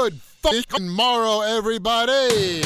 Good 0.00 0.20
fucking 0.22 0.88
morrow, 0.88 1.40
everybody. 1.40 2.60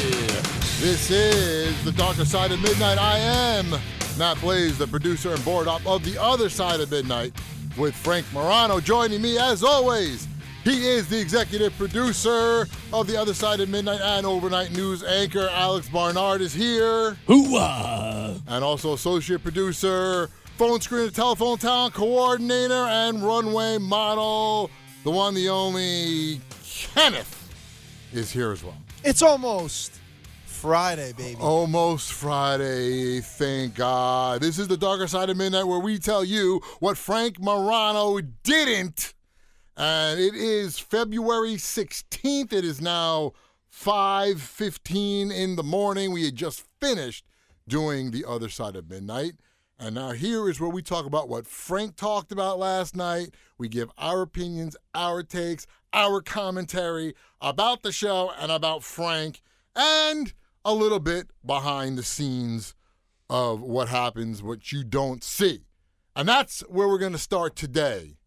This 0.82 1.10
is 1.10 1.82
the 1.82 1.92
Darker 1.92 2.26
Side 2.26 2.52
of 2.52 2.60
Midnight. 2.60 2.98
I 2.98 3.16
am 3.16 3.70
Matt 4.18 4.38
Blaze, 4.42 4.76
the 4.76 4.86
producer 4.86 5.32
and 5.32 5.42
board 5.42 5.66
op 5.66 5.84
of 5.86 6.04
the 6.04 6.20
Other 6.20 6.50
Side 6.50 6.80
of 6.80 6.90
Midnight, 6.90 7.32
with 7.78 7.94
Frank 7.96 8.30
Morano 8.34 8.80
joining 8.80 9.22
me 9.22 9.38
as 9.38 9.64
always. 9.64 10.28
He 10.62 10.86
is 10.86 11.08
the 11.08 11.18
executive 11.18 11.74
producer 11.78 12.68
of 12.92 13.06
the 13.06 13.16
Other 13.16 13.32
Side 13.32 13.60
of 13.60 13.70
Midnight 13.70 14.02
and 14.02 14.26
overnight 14.26 14.72
news 14.72 15.02
anchor. 15.02 15.48
Alex 15.52 15.88
Barnard 15.88 16.42
is 16.42 16.52
here. 16.52 17.16
Hooah! 17.26 18.42
and 18.46 18.62
also 18.62 18.92
associate 18.92 19.42
producer, 19.42 20.28
phone 20.58 20.82
screen 20.82 21.04
and 21.04 21.14
telephone 21.14 21.56
talent 21.56 21.94
coordinator, 21.94 22.74
and 22.74 23.22
runway 23.22 23.78
model, 23.78 24.70
the 25.02 25.10
one, 25.10 25.32
the 25.32 25.48
only 25.48 26.42
Kenneth 26.94 27.38
is 28.12 28.30
here 28.30 28.52
as 28.52 28.64
well. 28.64 28.76
It's 29.04 29.22
almost 29.22 29.92
Friday, 30.46 31.12
baby. 31.12 31.40
Almost 31.40 32.12
Friday, 32.12 33.20
thank 33.20 33.74
God. 33.74 34.40
This 34.40 34.58
is 34.58 34.68
the 34.68 34.76
darker 34.76 35.06
side 35.06 35.30
of 35.30 35.36
midnight 35.36 35.66
where 35.66 35.78
we 35.78 35.98
tell 35.98 36.24
you 36.24 36.60
what 36.80 36.98
Frank 36.98 37.40
Morano 37.40 38.20
didn't. 38.20 39.14
And 39.76 40.20
it 40.20 40.34
is 40.34 40.78
February 40.78 41.54
16th. 41.54 42.52
It 42.52 42.64
is 42.64 42.80
now 42.80 43.32
5:15 43.70 45.30
in 45.32 45.56
the 45.56 45.62
morning. 45.62 46.12
We 46.12 46.26
had 46.26 46.36
just 46.36 46.64
finished 46.80 47.24
doing 47.66 48.10
the 48.10 48.24
other 48.26 48.48
side 48.48 48.76
of 48.76 48.90
midnight. 48.90 49.32
And 49.82 49.96
now 49.96 50.12
here 50.12 50.48
is 50.48 50.60
where 50.60 50.70
we 50.70 50.80
talk 50.80 51.06
about 51.06 51.28
what 51.28 51.44
Frank 51.44 51.96
talked 51.96 52.30
about 52.30 52.56
last 52.56 52.94
night. 52.94 53.34
We 53.58 53.68
give 53.68 53.90
our 53.98 54.22
opinions, 54.22 54.76
our 54.94 55.24
takes, 55.24 55.66
our 55.92 56.20
commentary 56.22 57.16
about 57.40 57.82
the 57.82 57.90
show 57.90 58.30
and 58.38 58.52
about 58.52 58.84
Frank 58.84 59.42
and 59.74 60.32
a 60.64 60.72
little 60.72 61.00
bit 61.00 61.30
behind 61.44 61.98
the 61.98 62.04
scenes 62.04 62.76
of 63.28 63.60
what 63.60 63.88
happens, 63.88 64.40
what 64.40 64.70
you 64.70 64.84
don't 64.84 65.24
see. 65.24 65.64
And 66.14 66.28
that's 66.28 66.60
where 66.68 66.86
we're 66.86 66.98
going 66.98 67.10
to 67.10 67.18
start 67.18 67.56
today. 67.56 68.18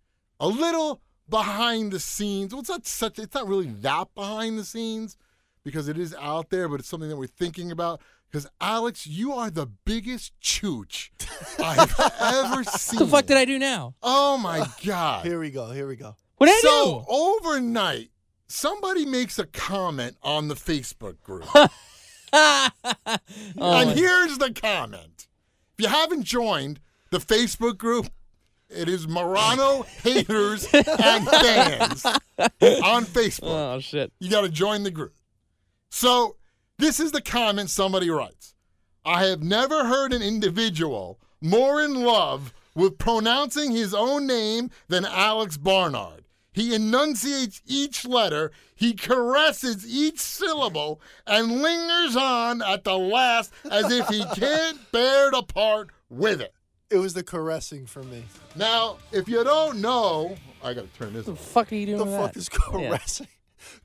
A 0.42 0.50
little 0.50 1.00
behind 1.30 1.94
the 1.94 2.02
scenes. 2.02 2.52
Well, 2.52 2.60
it's 2.60 2.70
not 2.70 2.86
such 2.86 3.18
it's 3.18 3.34
not 3.34 3.48
really 3.48 3.70
that 3.80 4.14
behind 4.14 4.60
the 4.60 4.66
scenes 4.66 5.16
because 5.64 5.88
it 5.88 5.98
is 5.98 6.14
out 6.20 6.50
there, 6.50 6.68
but 6.68 6.82
it's 6.82 6.90
something 6.90 7.10
that 7.10 7.16
we're 7.16 7.28
thinking 7.28 7.72
about. 7.72 8.02
Because 8.36 8.52
Alex, 8.60 9.08
you 9.08 9.32
are 9.32 9.50
the 9.50 9.66
biggest 9.66 10.34
chooch 10.42 11.08
I've 11.58 11.98
ever 12.20 12.66
seen. 12.66 13.00
What 13.00 13.06
the 13.06 13.10
fuck 13.10 13.26
did 13.28 13.38
I 13.38 13.46
do 13.46 13.58
now? 13.58 13.96
Oh 14.04 14.38
my 14.38 14.68
god! 14.86 15.26
Here 15.26 15.40
we 15.40 15.50
go. 15.52 15.72
Here 15.72 15.88
we 15.88 15.96
go. 15.96 16.18
What 16.36 16.48
did 16.48 16.60
so 16.60 17.06
overnight, 17.08 18.10
somebody 18.50 19.06
makes 19.06 19.40
a 19.40 19.46
comment 19.46 20.18
on 20.22 20.50
the 20.50 20.56
Facebook 20.56 21.22
group. 21.22 21.46
Oh, 22.34 22.70
and 22.82 23.90
my- 23.90 23.94
here's 23.94 24.38
the 24.38 24.52
comment. 24.52 25.28
If 25.78 25.86
you 25.86 25.88
haven't 25.88 26.24
joined 26.24 26.82
the 27.12 27.20
Facebook 27.20 27.78
group, 27.78 28.08
it 28.70 28.90
is 28.90 29.08
Morano 29.08 29.84
haters 30.04 30.68
and 30.74 31.26
fans 31.26 32.06
on 32.06 33.06
Facebook. 33.06 33.44
oh 33.44 33.80
shit. 33.80 34.12
You 34.20 34.30
got 34.30 34.42
to 34.42 34.50
join 34.50 34.84
the 34.84 34.92
group. 34.92 35.14
So, 35.90 36.36
this 36.78 37.00
is 37.00 37.12
the 37.12 37.22
comment 37.22 37.70
somebody 37.70 38.10
writes 38.10 38.54
I 39.06 39.26
have 39.26 39.44
never 39.44 39.86
heard 39.86 40.14
an 40.14 40.22
individual 40.22 41.20
more 41.42 41.82
in 41.82 42.04
love 42.04 42.54
with 42.74 42.98
pronouncing 42.98 43.72
his 43.72 43.94
own 43.94 44.26
name 44.28 44.70
than 44.88 45.06
Alex 45.06 45.58
Barnard. 45.58 46.24
He 46.52 46.74
enunciates 46.74 47.62
each 47.66 48.06
letter, 48.06 48.52
he 48.76 48.94
caresses 48.94 49.86
each 49.86 50.20
syllable, 50.20 51.02
and 51.28 51.62
lingers 51.62 52.16
on 52.16 52.62
at 52.62 52.84
the 52.86 52.98
last 52.98 53.52
as 53.70 53.92
if 53.92 54.08
he 54.08 54.24
can't 54.36 54.80
bear 54.92 55.32
to 55.32 55.44
part 55.44 55.90
with 56.10 56.40
it. 56.42 56.54
It 56.90 56.98
was 56.98 57.14
the 57.14 57.24
caressing 57.24 57.86
for 57.86 58.04
me. 58.04 58.24
Now, 58.56 58.98
if 59.12 59.28
you 59.28 59.44
don't 59.44 59.82
know, 59.82 60.36
I 60.64 60.74
got 60.74 60.92
to 60.92 60.98
turn 61.00 61.14
this 61.14 61.26
What 61.26 61.32
on. 61.32 61.36
the 61.36 61.42
fuck 61.42 61.72
are 61.72 61.76
you 61.76 61.86
doing 61.88 62.00
What 62.00 62.06
The 62.06 62.12
with 62.12 62.22
fuck 62.22 62.34
that? 62.34 62.40
is 62.40 62.50
caressing? 62.50 63.28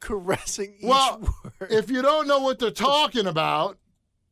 Caressing 0.01 0.75
each 0.79 0.85
Well, 0.89 1.21
word. 1.61 1.71
if 1.71 1.91
you 1.91 2.03
don't 2.03 2.27
know 2.27 2.39
what 2.41 2.59
they're 2.59 2.71
talking 2.71 3.27
about, 3.27 3.79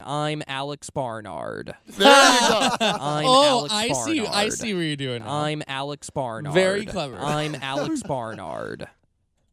I'm 0.01 0.43
Alex 0.47 0.91
Barnard. 0.91 1.75
there 1.89 2.33
you 2.35 2.49
go. 2.49 2.77
I'm 2.81 3.25
oh, 3.27 3.45
Alex 3.67 3.75
I 3.75 3.89
Barnard. 3.89 4.17
see. 4.17 4.27
I 4.27 4.49
see 4.51 4.75
where 4.75 4.83
you're 4.85 4.97
doing. 4.97 5.23
now. 5.25 5.31
I'm 5.43 5.63
Alex 5.67 6.09
Barnard. 6.11 6.55
Very 6.55 6.87
clever. 6.87 7.19
I'm 7.19 7.57
Alex 7.57 8.03
Barnard. 8.07 8.87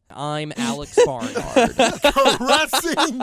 I'm 0.08 0.52
Alex 0.56 0.96
Barnard. 1.04 1.34
caressing. 1.34 3.22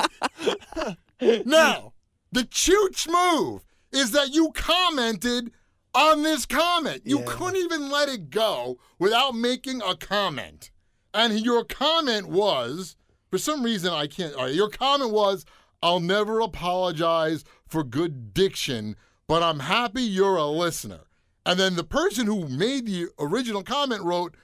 now, 1.46 1.94
the 2.32 2.44
chooch 2.44 3.08
move 3.08 3.64
is 3.92 4.12
that 4.12 4.34
you 4.34 4.52
commented 4.54 5.52
on 5.96 6.24
this 6.24 6.46
comment. 6.46 7.04
You 7.06 7.20
Yeah. 7.20 7.26
couldn't 7.28 7.58
even 7.58 7.90
let 7.90 8.10
it 8.10 8.30
go 8.30 8.80
without 9.00 9.34
making 9.36 9.82
a 9.82 9.96
comment. 9.96 10.72
And 11.14 11.40
your 11.40 11.64
comment 11.64 12.28
was, 12.28 12.96
for 13.30 13.38
some 13.38 13.64
reason 13.64 13.94
I 13.94 14.08
can't, 14.08 14.34
all 14.36 14.46
right, 14.46 14.54
your 14.56 14.70
comment 14.70 15.12
was, 15.12 15.46
I'll 15.82 16.00
never 16.00 16.40
apologize 16.40 17.44
for 17.68 17.84
good 17.84 18.34
diction, 18.34 18.96
but 19.28 19.44
I'm 19.44 19.60
happy 19.60 20.02
you're 20.04 20.38
a 20.38 20.46
listener. 20.48 21.02
And 21.46 21.60
then 21.60 21.76
the 21.76 21.84
person 21.84 22.26
who 22.26 22.48
made 22.48 22.86
the 22.88 23.08
original 23.20 23.64
comment 23.64 24.02
wrote, 24.02 24.36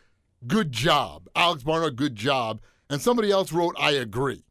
good 0.47 0.72
job. 0.72 1.28
Alex 1.35 1.63
Barnard, 1.63 1.96
good 1.96 2.16
job. 2.16 2.62
And 2.90 3.02
somebody 3.02 3.31
else 3.31 3.52
wrote, 3.52 3.75
I 3.79 3.91
agree. 3.91 4.44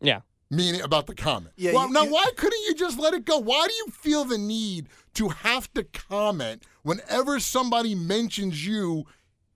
yeah. 0.00 0.20
Meaning 0.50 0.82
about 0.82 1.06
the 1.06 1.14
comment. 1.14 1.54
Yeah, 1.56 1.72
well, 1.72 1.86
you- 1.86 1.94
now 1.94 2.02
you- 2.04 2.12
why 2.12 2.26
couldn't 2.36 2.60
you 2.68 2.74
just 2.74 2.98
let 2.98 3.14
it 3.14 3.24
go? 3.24 3.38
Why 3.38 3.66
do 3.68 3.72
you 3.72 3.86
feel 3.90 4.24
the 4.26 4.36
need 4.36 4.88
to 5.14 5.28
have 5.30 5.72
to 5.72 5.82
comment 5.82 6.64
whenever 6.82 7.40
somebody 7.40 7.94
mentions 7.94 8.66
you 8.66 9.04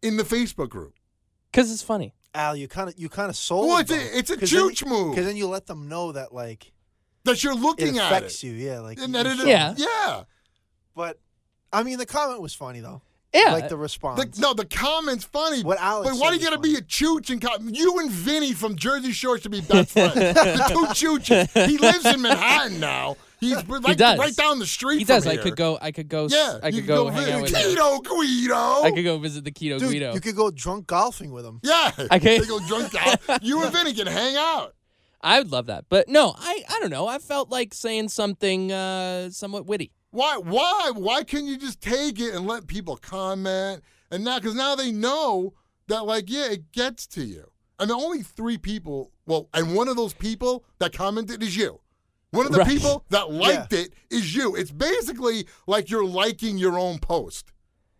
in 0.00 0.16
the 0.16 0.22
Facebook 0.22 0.70
group? 0.70 0.95
Because 1.56 1.72
it's 1.72 1.82
funny. 1.82 2.12
Al, 2.34 2.54
you 2.54 2.68
kind 2.68 2.90
of 2.90 2.98
you 2.98 3.08
kind 3.08 3.30
of 3.30 3.36
sold. 3.36 3.66
Well, 3.68 3.78
it's 3.78 3.90
a- 3.90 4.18
it's 4.18 4.30
a 4.30 4.36
chooch 4.36 4.86
move. 4.86 5.12
Because 5.14 5.24
then 5.26 5.36
you 5.36 5.48
let 5.48 5.64
them 5.66 5.88
know 5.88 6.12
that 6.12 6.34
like 6.34 6.70
That 7.24 7.42
you're 7.42 7.54
it 7.54 7.60
looking 7.60 7.98
at 7.98 8.12
affects 8.12 8.44
it. 8.44 8.48
you. 8.48 8.52
Yeah, 8.52 8.80
like 8.80 8.98
And 8.98 9.08
you 9.08 9.12
that 9.14 9.26
it, 9.26 9.36
should- 9.38 9.48
Yeah. 9.48 9.74
yeah. 9.78 10.22
But 10.94 11.18
I 11.72 11.82
mean, 11.82 11.96
the 11.98 12.04
comment 12.06 12.40
was 12.42 12.54
funny 12.54 12.80
though. 12.80 13.00
Yeah. 13.34 13.52
Like 13.52 13.68
the 13.70 13.76
response. 13.76 14.22
The, 14.36 14.40
no, 14.40 14.54
the 14.54 14.64
comment's 14.64 15.24
funny. 15.24 15.62
What 15.62 15.78
Alex 15.80 16.10
but 16.10 16.20
why 16.20 16.30
do 16.30 16.36
you 16.36 16.42
gotta 16.42 16.58
was 16.58 16.70
be 16.70 16.76
a 16.76 16.80
chooch 16.82 17.28
and 17.30 17.40
com- 17.40 17.68
you 17.72 17.98
and 17.98 18.10
Vinny 18.10 18.52
from 18.52 18.76
Jersey 18.76 19.12
Shore 19.12 19.38
should 19.38 19.50
be 19.50 19.60
best 19.62 19.90
friends? 19.92 20.14
the 20.14 20.64
two 20.68 20.86
chooches. 21.18 21.68
He 21.68 21.76
lives 21.78 22.04
in 22.06 22.22
Manhattan 22.22 22.80
now. 22.80 23.16
He's 23.38 23.54
right, 23.66 23.96
does. 23.96 24.18
right 24.18 24.34
down 24.34 24.58
the 24.58 24.66
street. 24.66 24.98
he 24.98 25.04
does. 25.04 25.24
From 25.24 25.30
I 25.30 25.34
here. 25.34 25.42
could 25.42 25.56
go. 25.56 25.78
I 25.80 25.92
could 25.92 26.08
go. 26.08 26.26
Yeah, 26.30 26.58
I 26.62 26.68
you 26.68 26.80
could 26.80 26.86
go, 26.88 27.08
hang 27.08 27.32
out 27.32 27.42
with 27.42 27.54
him. 27.54 27.76
Keto 27.76 28.02
Guido. 28.02 28.82
I 28.84 28.90
could 28.94 29.04
go 29.04 29.18
visit 29.18 29.44
the 29.44 29.52
Keto 29.52 29.78
Dude, 29.78 29.90
Guido. 29.92 30.14
you 30.14 30.20
could 30.20 30.36
go 30.36 30.50
drunk 30.50 30.86
golfing 30.86 31.30
with 31.32 31.44
him. 31.44 31.60
Yeah, 31.62 31.90
I 32.10 32.18
can't- 32.18 32.42
They 32.42 32.48
go 32.48 32.60
drunk 32.66 32.94
out. 32.94 33.42
You 33.42 33.62
and 33.62 33.72
Vinny 33.72 33.92
can 33.92 34.06
hang 34.06 34.36
out. 34.36 34.74
I 35.20 35.38
would 35.38 35.50
love 35.50 35.66
that, 35.66 35.86
but 35.88 36.08
no, 36.08 36.34
I 36.38 36.62
I 36.68 36.78
don't 36.80 36.90
know. 36.90 37.06
I 37.08 37.18
felt 37.18 37.50
like 37.50 37.74
saying 37.74 38.08
something 38.10 38.70
uh, 38.72 39.30
somewhat 39.30 39.66
witty. 39.66 39.92
Why? 40.10 40.38
Why? 40.38 40.92
Why 40.94 41.24
can't 41.24 41.44
you 41.44 41.58
just 41.58 41.80
take 41.80 42.18
it 42.20 42.34
and 42.34 42.46
let 42.46 42.66
people 42.66 42.96
comment? 42.96 43.82
And 44.10 44.24
now, 44.24 44.38
because 44.38 44.54
now 44.54 44.74
they 44.76 44.92
know 44.92 45.54
that, 45.88 46.06
like, 46.06 46.24
yeah, 46.28 46.52
it 46.52 46.72
gets 46.72 47.06
to 47.08 47.24
you. 47.24 47.50
And 47.78 47.90
the 47.90 47.94
only 47.94 48.22
three 48.22 48.56
people, 48.56 49.10
well, 49.26 49.48
and 49.52 49.74
one 49.74 49.88
of 49.88 49.96
those 49.96 50.14
people 50.14 50.64
that 50.78 50.92
commented 50.92 51.42
is 51.42 51.56
you. 51.56 51.80
One 52.32 52.46
of 52.46 52.52
the 52.52 52.58
Right. 52.58 52.68
people 52.68 53.04
that 53.10 53.30
liked 53.32 53.72
it 53.72 53.92
is 54.10 54.34
you. 54.34 54.56
It's 54.56 54.70
basically 54.70 55.46
like 55.66 55.90
you're 55.90 56.04
liking 56.04 56.58
your 56.58 56.78
own 56.78 56.98
post. 56.98 57.52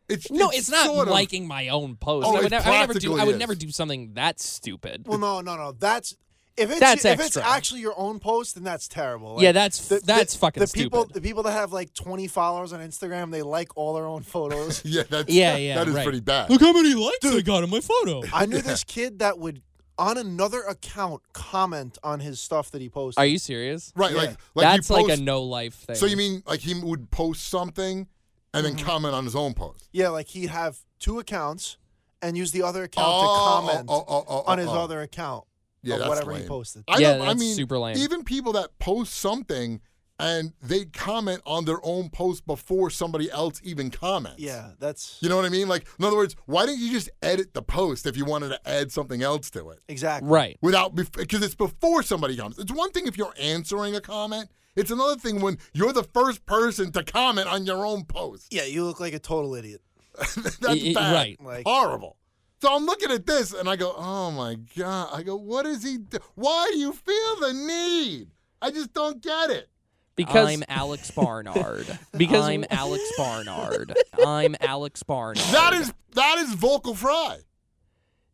It's 0.09 0.31
No, 0.31 0.51
it's 0.51 0.69
not 0.71 0.87
sort 0.87 1.09
of- 1.09 1.13
liking 1.15 1.47
my 1.49 1.69
own 1.69 1.97
post. 1.97 2.27
Oh, 2.27 2.31
I, 2.31 2.37
would 2.39 2.45
it 2.47 2.51
never, 2.51 2.69
I 2.69 2.71
would 2.71 2.73
never 2.81 2.93
do. 2.95 2.99
practically 3.09 3.21
I 3.21 3.25
would 3.25 3.39
never 3.39 3.55
do 3.55 3.71
something 3.71 4.15
that 4.15 4.39
stupid. 4.41 5.05
Well, 5.07 5.19
no, 5.19 5.41
no, 5.41 5.57
no. 5.57 5.73
That's 5.73 6.15
if 6.57 6.71
it's 6.71 6.81
That's 6.81 7.05
if 7.05 7.21
it's 7.21 7.37
actually 7.37 7.81
your 7.83 7.93
own 7.99 8.19
post, 8.19 8.55
then 8.55 8.65
that's 8.65 8.89
terrible. 8.89 9.39
Yeah, 9.43 9.53
that's- 9.53 9.89
the, 9.89 10.01
that's 10.05 10.33
the, 10.35 10.39
fucking 10.39 10.61
the 10.63 10.69
people. 10.69 11.01
stupid. 11.03 11.15
The 11.15 11.21
people 11.29 11.43
that 11.43 11.53
have 11.53 11.73
like 11.73 11.93
20 11.93 12.29
followers 12.29 12.73
on 12.73 12.81
Instagram, 12.81 13.31
they 13.31 13.43
like 13.43 13.77
all 13.77 13.95
their 13.95 14.07
own 14.07 14.23
photos. 14.23 14.83
Yeah, 14.85 15.03
that's 15.11 15.31
Yeah, 15.31 15.57
yeah, 15.59 15.75
That 15.77 15.89
is 15.89 15.95
right. 15.95 16.05
pretty 16.05 16.21
bad. 16.21 16.49
Look 16.51 16.61
how 16.63 16.73
many 16.73 16.95
likes 16.95 17.25
I 17.25 17.41
got 17.43 17.63
on 17.63 17.71
my 17.71 17.81
photo. 17.81 18.23
I 18.33 18.47
knew 18.47 18.63
this 18.63 18.85
kid 18.85 19.19
that 19.19 19.39
would 19.39 19.61
on 19.99 20.19
another 20.19 20.63
account 20.63 21.23
comment 21.33 21.99
on 22.03 22.21
his 22.21 22.41
stuff 22.41 22.71
that 22.73 22.81
he 22.83 22.89
posted. 22.89 23.21
Are 23.21 23.27
you 23.27 23.39
serious? 23.39 23.93
Right, 23.97 24.11
Yeah. 24.13 24.17
like 24.19 24.29
like 24.55 24.67
he 24.67 24.77
That's 24.77 24.91
like 24.91 25.09
a 25.09 25.17
no 25.21 25.43
life 25.43 25.75
thing. 25.75 25.97
So 25.97 26.07
you 26.07 26.17
mean 26.17 26.43
like 26.47 26.61
he 26.61 26.75
would 26.75 27.11
post 27.11 27.49
something 27.49 28.07
and 28.55 28.65
then 28.65 28.75
Mm-hmm. 28.77 28.87
comment 28.87 29.15
on 29.15 29.25
his 29.25 29.35
own 29.37 29.55
post? 29.55 29.89
yeah, 29.93 30.09
like 30.09 30.29
he'd 30.29 30.49
have 30.51 30.79
two 30.99 31.19
accounts 31.19 31.77
and 32.23 32.37
use 32.37 32.53
the 32.53 32.63
other 32.63 32.85
account 32.85 33.07
Oh, 33.09 33.21
to 33.23 33.41
comment 33.41 33.87
oh, 33.89 34.05
oh, 34.09 34.25
oh, 34.29 34.43
on 34.47 34.59
oh, 34.59 34.63
his 34.63 34.71
oh. 34.71 34.81
other 34.81 35.01
account 35.03 35.45
Yeah, 35.83 35.95
of 35.95 36.01
that's 36.01 36.09
whatever 36.09 36.33
he 36.37 36.47
posted. 36.47 36.85
I 36.89 36.99
Yeah, 36.99 37.13
don't, 37.13 37.23
I 37.23 37.25
that's 37.27 37.41
mean, 37.41 37.55
super 37.55 37.79
lame. 37.79 37.97
Even 37.99 38.25
people 38.25 38.53
that 38.53 38.79
post 38.79 39.15
something 39.15 39.81
and 40.19 40.53
they 40.63 40.85
comment 40.87 41.43
on 41.45 41.65
their 41.67 41.79
own 41.83 42.09
post 42.09 42.47
before 42.47 42.89
somebody 42.91 43.31
else 43.31 43.61
even 43.63 43.91
comments. 43.91 44.41
Yeah, 44.41 44.71
that's 44.79 45.19
You 45.21 45.29
know 45.29 45.37
what 45.37 45.45
I 45.45 45.51
mean? 45.51 45.69
Like, 45.69 45.87
in 45.99 46.05
other 46.05 46.17
words, 46.17 46.35
why 46.47 46.65
didn't 46.67 46.81
you 46.81 46.91
just 46.93 47.11
edit 47.23 47.53
the 47.55 47.63
post 47.63 48.07
if 48.07 48.17
you 48.17 48.25
wanted 48.25 48.49
to 48.49 48.69
add 48.69 48.91
something 48.93 49.23
else 49.23 49.51
to 49.51 49.71
it? 49.71 49.81
exactly 49.89 50.29
right. 50.29 50.59
Without, 50.63 50.95
because 50.95 51.43
it's 51.43 51.55
before 51.55 52.03
somebody 52.03 52.37
comments. 52.37 52.59
It's 52.59 52.73
one 52.73 52.93
thing 52.93 53.07
if 53.07 53.19
you're 53.19 53.35
answering 53.41 53.95
a 53.95 54.01
comment. 54.01 54.49
It's 54.75 54.91
another 54.91 55.17
thing 55.17 55.41
when 55.41 55.59
you're 55.73 55.93
the 55.95 56.05
first 56.05 56.45
person 56.47 56.93
to 56.93 57.03
comment 57.03 57.49
on 57.49 57.65
your 57.67 57.85
own 57.87 58.05
post. 58.05 58.53
Yeah, 58.53 58.65
you 58.65 58.85
look 58.85 59.01
like 59.01 59.15
a 59.15 59.19
total 59.19 59.55
idiot. 59.55 59.81
That's 60.19 60.61
Y- 60.63 60.81
y- 60.87 60.93
bad. 60.95 61.13
right. 61.15 61.43
Like- 61.43 61.65
Horrible. 61.67 62.17
So 62.63 62.75
I'm 62.75 62.87
looking 62.87 63.11
at 63.11 63.27
this 63.27 63.53
and 63.53 63.69
I 63.69 63.77
go, 63.77 63.93
oh 63.97 64.31
my 64.31 64.57
God. 64.79 65.11
I 65.13 65.23
go, 65.23 65.37
what 65.37 65.67
is 65.67 65.83
he 65.83 65.99
do? 65.99 66.17
Why 66.37 66.71
do 66.73 66.79
you 66.79 66.93
feel 66.93 67.37
the 67.41 67.53
need? 67.53 68.29
I 68.63 68.71
just 68.71 68.95
don't 68.95 69.23
get 69.23 69.51
it. 69.51 69.69
Because 70.17 70.49
I'm 70.49 70.65
Alex 70.69 71.11
Barnard. 71.11 71.87
Because- 72.17 72.49
I'm 72.49 72.65
Alex 72.71 73.03
Barnard. 73.19 73.95
I'm 74.27 74.57
Alex 74.61 75.03
Barnard. 75.03 75.45
That 75.53 75.73
is 75.75 75.93
that 76.15 76.39
is 76.39 76.55
vocal 76.55 76.95
fry. 76.95 77.39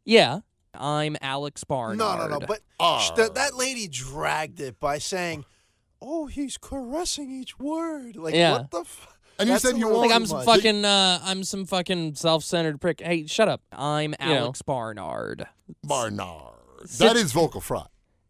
yeah, 0.04 0.40
I'm 0.74 1.16
Alex 1.20 1.64
Barnard. 1.64 1.98
No, 1.98 2.16
no, 2.16 2.38
no. 2.38 2.46
But 2.46 2.60
Ah. 2.80 2.98
sh- 3.00 3.10
that, 3.16 3.34
that 3.34 3.56
lady 3.56 3.88
dragged 3.88 4.60
it 4.60 4.78
by 4.80 4.98
saying, 4.98 5.44
"Oh, 6.00 6.26
he's 6.26 6.56
caressing 6.56 7.30
each 7.30 7.58
word." 7.58 8.16
Like 8.16 8.34
Yeah. 8.34 8.52
what 8.52 8.70
the? 8.70 8.80
F- 8.80 9.08
And 9.38 9.48
you 9.48 9.54
That's 9.54 9.62
said 9.64 9.74
a 9.74 9.78
you 9.78 9.86
little 9.86 9.98
won't- 10.00 10.10
like 10.10 10.16
I'm 10.16 10.26
some 10.26 10.38
much. 10.38 10.46
fucking 10.46 10.84
uh 10.84 11.18
I'm 11.24 11.42
some 11.42 11.66
fucking 11.66 12.14
self-centered 12.14 12.80
prick. 12.80 13.00
Hey, 13.00 13.26
shut 13.26 13.48
up. 13.48 13.62
I'm 13.72 14.14
You 14.20 14.26
know. 14.28 14.36
Alex 14.36 14.62
Barnard. 14.62 15.48
Barnard. 15.82 16.88
That 16.98 17.16
is 17.16 17.32
vocal 17.32 17.60
fry. 17.60 17.86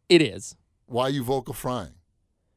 It 0.09 0.23
is. 0.23 0.57
Why 0.87 1.05
are 1.05 1.11
you 1.11 1.23
vocal 1.25 1.55
frying? 1.55 1.95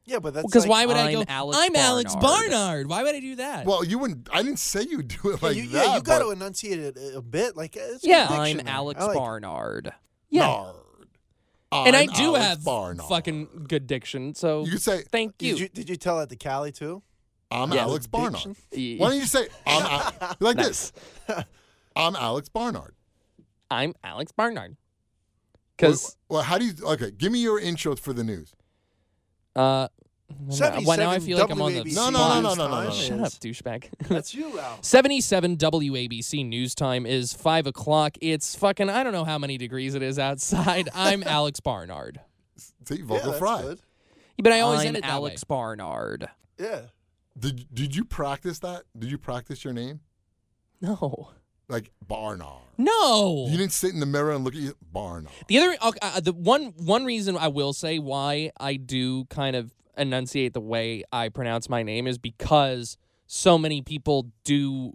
Yeah, 0.06 0.20
but 0.20 0.34
that's 0.34 0.46
Because 0.46 0.62
like, 0.64 0.70
why 0.70 0.86
would 0.86 0.96
I 0.96 1.08
I'm 1.10 1.14
go? 1.14 1.24
Alex 1.28 1.58
I'm 1.60 1.74
Alex 1.76 2.14
Barnard. 2.14 2.50
Barnard. 2.50 2.86
Why 2.88 3.02
would 3.02 3.14
I 3.16 3.20
do 3.20 3.34
that? 3.36 3.66
Well, 3.66 3.84
you 3.84 3.98
wouldn't. 3.98 4.28
I 4.32 4.42
didn't 4.42 4.60
say 4.60 4.82
you'd 4.88 5.08
do 5.08 5.30
it 5.30 5.42
Yeah, 5.42 5.48
like 5.48 5.56
you, 5.56 5.68
that. 5.70 5.86
yeah, 5.86 5.96
you 5.96 6.02
got 6.02 6.20
to 6.20 6.30
enunciate 6.30 6.78
it 6.78 6.96
a, 6.96 7.18
a 7.18 7.22
bit. 7.22 7.56
Like 7.56 7.76
uh, 7.76 7.80
it's 7.94 8.04
Yeah. 8.04 8.28
I'm. 8.30 8.60
Alex 8.66 9.00
like. 9.00 9.16
Barnard. 9.16 9.92
yeah. 10.30 10.46
Nard. 10.46 10.76
and 11.72 11.96
I 11.96 12.02
I'm 12.02 12.06
do 12.08 12.22
Alex 12.36 12.44
have 12.44 12.64
Barnard. 12.64 13.06
fucking 13.08 13.66
good 13.68 13.88
diction. 13.88 14.34
So 14.36 14.64
You 14.64 14.78
say 14.78 15.02
thank 15.10 15.42
you. 15.42 15.52
Did 15.54 15.60
you 15.60 15.68
did 15.68 15.88
you 15.90 15.96
tell 15.96 16.18
that 16.20 16.28
to 16.30 16.36
Callie 16.36 16.70
too? 16.72 17.02
I'm 17.50 17.72
Yeah. 17.72 17.82
Alex 17.82 18.06
Barnard. 18.06 18.56
Diction? 18.70 18.98
Why 18.98 19.08
don't 19.10 19.18
you 19.18 19.26
say 19.26 19.48
I'm 19.66 19.82
Al- 20.20 20.36
like 20.40 20.56
this? 20.56 20.92
I'm 21.96 22.14
Alex 22.14 22.48
Barnard. 22.48 22.94
I'm 23.72 23.94
Alex 24.04 24.30
Barnard. 24.30 24.76
Because 25.76 26.16
well, 26.28 26.42
how 26.42 26.58
do 26.58 26.64
you? 26.64 26.72
Okay, 26.84 27.10
give 27.10 27.32
me 27.32 27.40
your 27.40 27.58
intro 27.60 27.96
for 27.96 28.12
the 28.12 28.22
news. 28.24 28.54
Uh, 29.56 29.88
well, 30.48 30.96
now 30.98 31.10
I 31.10 31.18
feel 31.20 31.38
like 31.38 31.50
I'm 31.50 31.62
on 31.62 31.72
the 31.72 31.82
WABC 31.82 31.94
No, 31.94 32.10
no, 32.10 32.40
no, 32.40 32.40
no, 32.40 32.48
News 32.48 32.58
no, 32.58 32.68
no, 32.68 32.84
no. 32.84 32.90
Shut 32.90 33.20
up, 33.20 33.32
douchebag. 33.34 33.84
That's 34.08 34.34
you, 34.34 34.58
Al. 34.58 34.82
77 34.82 35.56
WABC 35.56 36.46
news 36.46 36.74
time 36.74 37.06
is 37.06 37.32
5 37.32 37.68
o'clock. 37.68 38.16
It's 38.20 38.54
fucking, 38.56 38.90
I 38.90 39.02
don't 39.04 39.12
know 39.12 39.24
how 39.24 39.38
many 39.38 39.56
degrees 39.56 39.94
it 39.94 40.02
is 40.02 40.18
outside. 40.18 40.88
I'm 40.94 41.22
Alex 41.22 41.60
Barnard. 41.60 42.20
See, 42.56 42.96
Yeah, 42.96 43.04
vocal 43.04 43.26
that's 43.32 43.38
fry. 43.38 43.62
good. 43.62 43.80
But 44.42 44.52
I 44.52 44.60
always 44.60 44.80
I'm 44.80 44.88
end 44.88 44.96
it 44.98 45.02
that 45.02 45.10
Alex 45.10 45.42
way. 45.42 45.46
Barnard. 45.48 46.28
Yeah. 46.58 46.80
Did 47.38 47.66
Did 47.72 47.94
you 47.96 48.04
practice 48.04 48.58
that? 48.60 48.82
Did 48.98 49.10
you 49.10 49.18
practice 49.18 49.62
your 49.64 49.72
name 49.74 50.00
No. 50.80 51.30
Like 51.68 51.90
Barnard? 52.06 52.62
No. 52.78 53.46
You 53.48 53.56
didn't 53.56 53.72
sit 53.72 53.92
in 53.92 54.00
the 54.00 54.06
mirror 54.06 54.32
and 54.32 54.44
look 54.44 54.54
at 54.54 54.60
you, 54.60 54.74
Barnard. 54.92 55.32
The 55.48 55.58
other, 55.58 55.76
uh, 55.80 56.20
the 56.20 56.32
one 56.32 56.74
one 56.76 57.04
reason 57.04 57.36
I 57.36 57.48
will 57.48 57.72
say 57.72 57.98
why 57.98 58.50
I 58.60 58.74
do 58.76 59.24
kind 59.26 59.56
of 59.56 59.72
enunciate 59.96 60.52
the 60.52 60.60
way 60.60 61.02
I 61.10 61.30
pronounce 61.30 61.68
my 61.70 61.82
name 61.82 62.06
is 62.06 62.18
because 62.18 62.98
so 63.26 63.56
many 63.56 63.80
people 63.80 64.30
do 64.44 64.92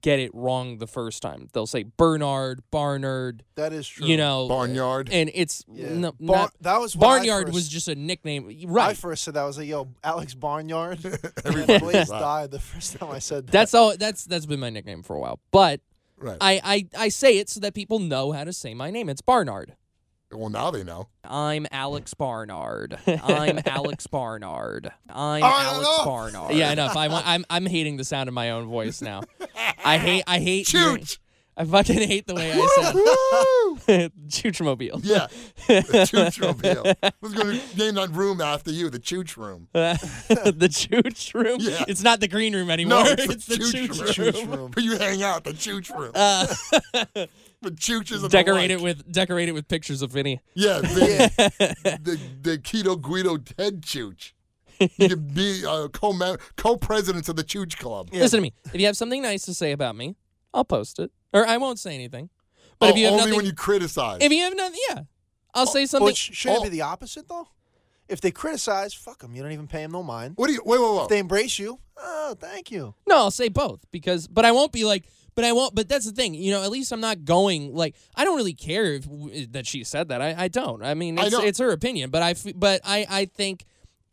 get 0.00 0.18
it 0.18 0.30
wrong 0.34 0.78
the 0.78 0.86
first 0.86 1.20
time. 1.22 1.48
They'll 1.52 1.66
say 1.66 1.82
Bernard, 1.82 2.62
Barnard, 2.70 3.42
That 3.56 3.72
is 3.74 3.86
true. 3.88 4.06
you 4.06 4.16
know, 4.16 4.46
Barnyard. 4.48 5.08
and 5.12 5.30
it's 5.34 5.62
Yeah. 5.72 5.92
no, 5.94 6.12
Bar- 6.12 6.36
not, 6.36 6.54
that 6.60 6.78
was 6.78 6.94
Barnyard 6.94 7.46
first- 7.46 7.54
was 7.54 7.68
just 7.68 7.88
a 7.88 7.94
nickname, 7.94 8.50
Right. 8.66 8.90
I 8.90 8.94
first 8.94 9.24
said 9.24 9.34
that 9.34 9.42
I 9.42 9.46
was 9.46 9.58
like, 9.58 9.68
"Yo, 9.68 9.88
Alex 10.02 10.34
Barnyard." 10.34 11.04
Everybody 11.44 11.78
Blaze 11.80 11.92
says 11.96 12.08
that. 12.08 12.20
died 12.20 12.50
the 12.50 12.60
first 12.60 12.96
time 12.96 13.10
I 13.10 13.18
said 13.18 13.46
that. 13.46 13.52
That's 13.52 13.74
all. 13.74 13.94
That's 13.96 14.24
that's 14.24 14.46
been 14.46 14.60
my 14.60 14.70
nickname 14.70 15.02
for 15.02 15.16
a 15.16 15.20
while, 15.20 15.40
but. 15.50 15.80
Right. 16.24 16.38
I, 16.40 16.60
I, 16.64 16.86
I 17.04 17.08
say 17.10 17.38
it 17.38 17.48
so 17.50 17.60
that 17.60 17.74
people 17.74 17.98
know 17.98 18.32
how 18.32 18.44
to 18.44 18.52
say 18.52 18.72
my 18.74 18.90
name. 18.90 19.08
It's 19.08 19.20
Barnard. 19.20 19.74
well, 20.32 20.48
now 20.48 20.70
they 20.70 20.82
know. 20.82 21.08
I'm 21.22 21.66
Alex 21.70 22.14
Barnard. 22.18 22.98
I'm 23.06 23.60
Alex 23.66 24.06
Barnard. 24.06 24.90
I'm 25.08 25.42
All 25.42 25.50
right, 25.50 25.64
Alex 25.66 25.86
enough. 25.88 26.04
Barnard. 26.04 26.54
Yeah, 26.54 26.72
enough. 26.72 26.96
I 26.96 27.08
want, 27.08 27.26
I'm 27.28 27.44
I'm 27.50 27.66
hating 27.66 27.98
the 27.98 28.04
sound 28.04 28.28
of 28.28 28.34
my 28.34 28.50
own 28.50 28.66
voice 28.66 29.02
now. 29.02 29.22
I 29.84 29.98
hate 29.98 30.24
I 30.26 30.40
hate 30.40 30.72
your- 30.72 30.96
Chooch. 30.98 31.18
I 31.56 31.64
fucking 31.64 31.96
hate 31.96 32.26
the 32.26 32.34
way 32.34 32.52
I 32.52 32.56
Woo! 32.56 33.78
sound. 33.86 34.12
Choochmobile. 34.28 35.00
Yeah, 35.02 35.28
the 35.68 36.06
Chooch 36.10 36.40
Mobile. 36.40 36.94
I 37.02 37.12
was 37.20 37.32
going 37.32 37.58
to 37.58 37.78
name 37.78 37.94
that 37.94 38.10
room 38.10 38.40
after 38.40 38.72
you, 38.72 38.90
the 38.90 38.98
Chooch 38.98 39.36
Room. 39.36 39.68
the 39.72 40.68
chooch 40.68 41.34
room. 41.34 41.58
Yeah. 41.60 41.84
It's 41.86 42.02
not 42.02 42.20
the 42.20 42.28
green 42.28 42.54
room 42.54 42.70
anymore. 42.70 43.04
No, 43.04 43.10
it's, 43.10 43.46
the 43.46 43.56
chooch, 43.56 43.88
room. 43.88 44.32
Chooch 44.32 44.56
room. 44.56 44.70
Where 44.72 44.84
you 44.84 44.96
hang 44.98 45.22
out, 45.22 45.44
the 45.44 45.52
Chooch 45.52 45.96
Room. 45.96 46.12
Uh, 46.14 46.46
the 47.62 47.70
Chooches 47.70 48.22
and 48.22 48.30
decorate 48.30 48.68
the 48.68 48.74
it 48.74 48.82
with 48.82 49.10
decorate 49.10 49.48
it 49.48 49.52
with 49.52 49.68
pictures 49.68 50.02
of 50.02 50.10
Vinny. 50.10 50.40
Yeah, 50.54 50.80
the, 50.80 51.98
the, 52.02 52.20
the 52.42 52.58
Keto 52.58 53.00
Guido 53.00 53.38
head 53.58 53.82
Chooch. 53.82 54.32
You 54.80 55.08
could 55.08 55.34
be 55.34 55.64
uh, 55.66 55.88
co 55.88 56.36
co-presidents 56.56 57.28
of 57.28 57.36
the 57.36 57.44
Chooch 57.44 57.78
Club. 57.78 58.10
Listen 58.12 58.38
to 58.38 58.42
me. 58.42 58.52
If 58.72 58.80
you 58.80 58.86
have 58.86 58.96
something 58.96 59.22
nice 59.22 59.44
to 59.44 59.54
say 59.54 59.72
about 59.72 59.96
me, 59.96 60.16
I'll 60.52 60.64
post 60.64 60.98
it, 60.98 61.10
or 61.34 61.46
I 61.46 61.58
won't 61.58 61.78
say 61.78 61.94
anything. 61.94 62.30
But 62.78 62.90
if 62.90 62.94
Oh, 62.94 62.98
you 62.98 63.04
have 63.04 63.12
only 63.12 63.24
nothing, 63.26 63.36
when 63.36 63.46
you 63.46 63.52
criticize. 63.52 64.18
if 64.22 64.32
you 64.32 64.42
have 64.44 64.56
nothing, 64.56 64.80
yeah, 64.88 65.00
I'll 65.54 65.66
say 65.66 65.82
oh, 65.82 65.86
something. 65.86 66.14
sh- 66.14 66.30
should 66.32 66.52
it 66.52 66.58
Oh. 66.60 66.62
be 66.62 66.68
the 66.70 66.80
opposite 66.82 67.28
though? 67.28 67.48
If 68.08 68.20
they 68.20 68.30
criticize, 68.30 68.92
fuck 68.94 69.20
them. 69.20 69.34
You 69.34 69.42
don't 69.42 69.52
even 69.52 69.66
pay 69.66 69.82
them 69.82 69.92
no 69.92 70.02
mind. 70.02 70.34
what 70.36 70.46
do 70.48 70.52
you? 70.54 70.62
Wait, 70.64 70.78
wait, 70.80 70.94
wait. 70.94 71.02
If 71.02 71.08
they 71.08 71.18
embrace 71.18 71.58
you, 71.58 71.78
oh, 71.96 72.34
thank 72.38 72.70
you. 72.70 72.94
No, 73.06 73.16
I'll 73.16 73.30
say 73.30 73.48
both 73.48 73.80
because, 73.90 74.26
but 74.28 74.44
I 74.44 74.52
won't 74.52 74.72
be 74.72 74.84
like, 74.84 75.04
but 75.34 75.44
I 75.44 75.52
won't. 75.52 75.74
But 75.74 75.88
that's 75.88 76.04
the 76.04 76.12
thing, 76.12 76.34
you 76.34 76.52
know. 76.52 76.62
At 76.62 76.70
least 76.70 76.92
I'm 76.92 77.00
not 77.00 77.24
going 77.24 77.74
like 77.74 77.94
I 78.14 78.24
don't 78.24 78.36
really 78.36 78.52
care 78.54 78.92
if 78.94 79.52
that 79.52 79.66
she 79.66 79.84
said 79.84 80.08
that. 80.08 80.20
I, 80.20 80.34
I 80.44 80.48
don't. 80.48 80.82
I 80.82 80.94
mean, 80.94 81.18
it's, 81.18 81.32
know. 81.32 81.40
it's 81.40 81.58
her 81.58 81.70
opinion, 81.72 82.10
but 82.10 82.22
I, 82.22 82.30
f- 82.30 82.52
but 82.54 82.80
I, 82.84 83.06
I 83.08 83.24
think 83.24 83.64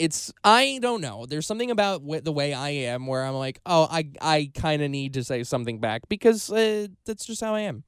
it's 0.01 0.33
I 0.43 0.79
don't 0.81 1.01
know. 1.01 1.25
There's 1.25 1.45
something 1.45 1.71
about 1.71 2.01
w- 2.01 2.21
the 2.21 2.31
way 2.31 2.53
I 2.53 2.69
am 2.69 3.07
where 3.07 3.23
I'm 3.23 3.35
like, 3.35 3.59
oh, 3.65 3.87
I, 3.89 4.09
I 4.21 4.51
kind 4.55 4.81
of 4.81 4.89
need 4.91 5.13
to 5.15 5.23
say 5.23 5.43
something 5.43 5.79
back 5.79 6.09
because 6.09 6.51
uh, 6.51 6.87
that's 7.05 7.25
just 7.25 7.41
how 7.41 7.55
I 7.55 7.61
am. 7.61 7.83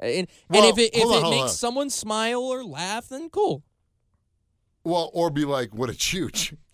And, 0.00 0.26
Well, 0.48 0.64
and 0.68 0.72
if 0.78 0.84
it 0.84 0.96
if 0.96 1.04
on, 1.06 1.24
it 1.26 1.30
makes 1.30 1.42
on. 1.42 1.48
someone 1.50 1.90
smile 1.90 2.40
or 2.42 2.64
laugh, 2.64 3.08
then 3.08 3.28
cool. 3.30 3.62
Well, 4.84 5.10
or 5.14 5.30
be 5.30 5.44
like, 5.44 5.74
what 5.74 5.88
a 5.90 5.92
chooch. 5.92 6.56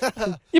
Yeah, 0.00 0.10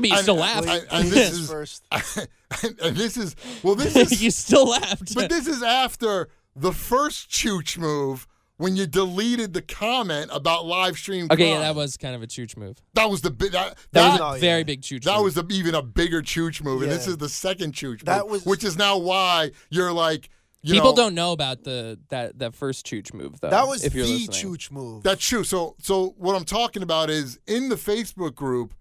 but 0.01 0.05
you 0.09 0.15
I'm, 0.15 0.21
still 0.23 0.35
I- 0.43 0.59
laughed. 0.59 0.67
I- 0.67 0.97
and 0.99 1.07
this 1.09 1.31
is 1.31 1.49
first. 1.51 1.85
and, 1.91 2.79
and 2.81 2.95
this 2.97 3.15
is 3.15 3.35
well, 3.63 3.75
this 3.75 3.95
is 3.95 4.21
you 4.21 4.31
still 4.31 4.67
laughed. 4.67 5.15
but 5.15 5.29
this 5.29 5.47
is 5.47 5.63
after 5.63 6.27
the 6.57 6.73
first 6.73 7.29
chooch 7.29 7.77
move 7.77 8.27
when 8.59 8.75
you 8.75 8.85
deleted 8.85 9.53
the 9.53 9.61
comment 9.63 10.29
about 10.31 10.65
live 10.67 10.95
stream. 10.97 11.27
okay, 11.31 11.49
yeah, 11.49 11.59
that 11.59 11.75
was 11.75 11.97
kind 11.97 12.13
of 12.13 12.21
a 12.21 12.27
chooch 12.27 12.55
move. 12.55 12.77
that 12.93 13.09
was 13.09 13.21
the 13.21 13.31
big 13.31 13.53
that 13.53 13.75
That, 13.93 14.01
that, 14.03 14.11
was 14.11 14.19
a 14.19 14.23
Oh, 14.25 14.33
yeah. 14.35 14.39
very 14.39 14.63
big 14.63 14.81
chooch. 14.81 15.03
that 15.05 15.15
move. 15.15 15.23
was 15.23 15.37
a, 15.37 15.45
even 15.49 15.73
a 15.75 15.81
bigger 15.81 16.21
chooch 16.21 16.61
move, 16.63 16.83
and 16.83 16.91
this 16.91 17.07
is 17.07 17.17
the 17.17 17.29
second 17.29 17.73
chooch 17.73 18.03
That 18.03 18.23
move, 18.23 18.31
was- 18.31 18.45
which 18.45 18.63
is 18.63 18.77
now 18.77 18.97
why 18.97 19.51
you're 19.71 19.91
like 19.91 20.29
you 20.61 20.73
People 20.73 20.89
know, 20.91 21.03
don't 21.03 21.15
know 21.15 21.31
about 21.31 21.63
the 21.63 21.97
that 22.09 22.37
that 22.39 22.53
first 22.53 22.85
chooch 22.85 23.13
move 23.13 23.39
though. 23.39 23.49
that 23.49 23.65
was 23.65 23.85
if 23.85 23.95
you're 23.95 24.05
the 24.05 24.27
listening. 24.27 24.53
chooch 24.53 24.69
move. 24.71 25.03
That's 25.03 25.25
true. 25.25 25.45
So 25.45 25.75
so 25.79 26.13
what 26.17 26.35
I'm 26.35 26.43
talking 26.43 26.83
about 26.83 27.09
is 27.09 27.39
in 27.47 27.69
the 27.69 27.75
Facebook 27.77 28.35
group 28.35 28.73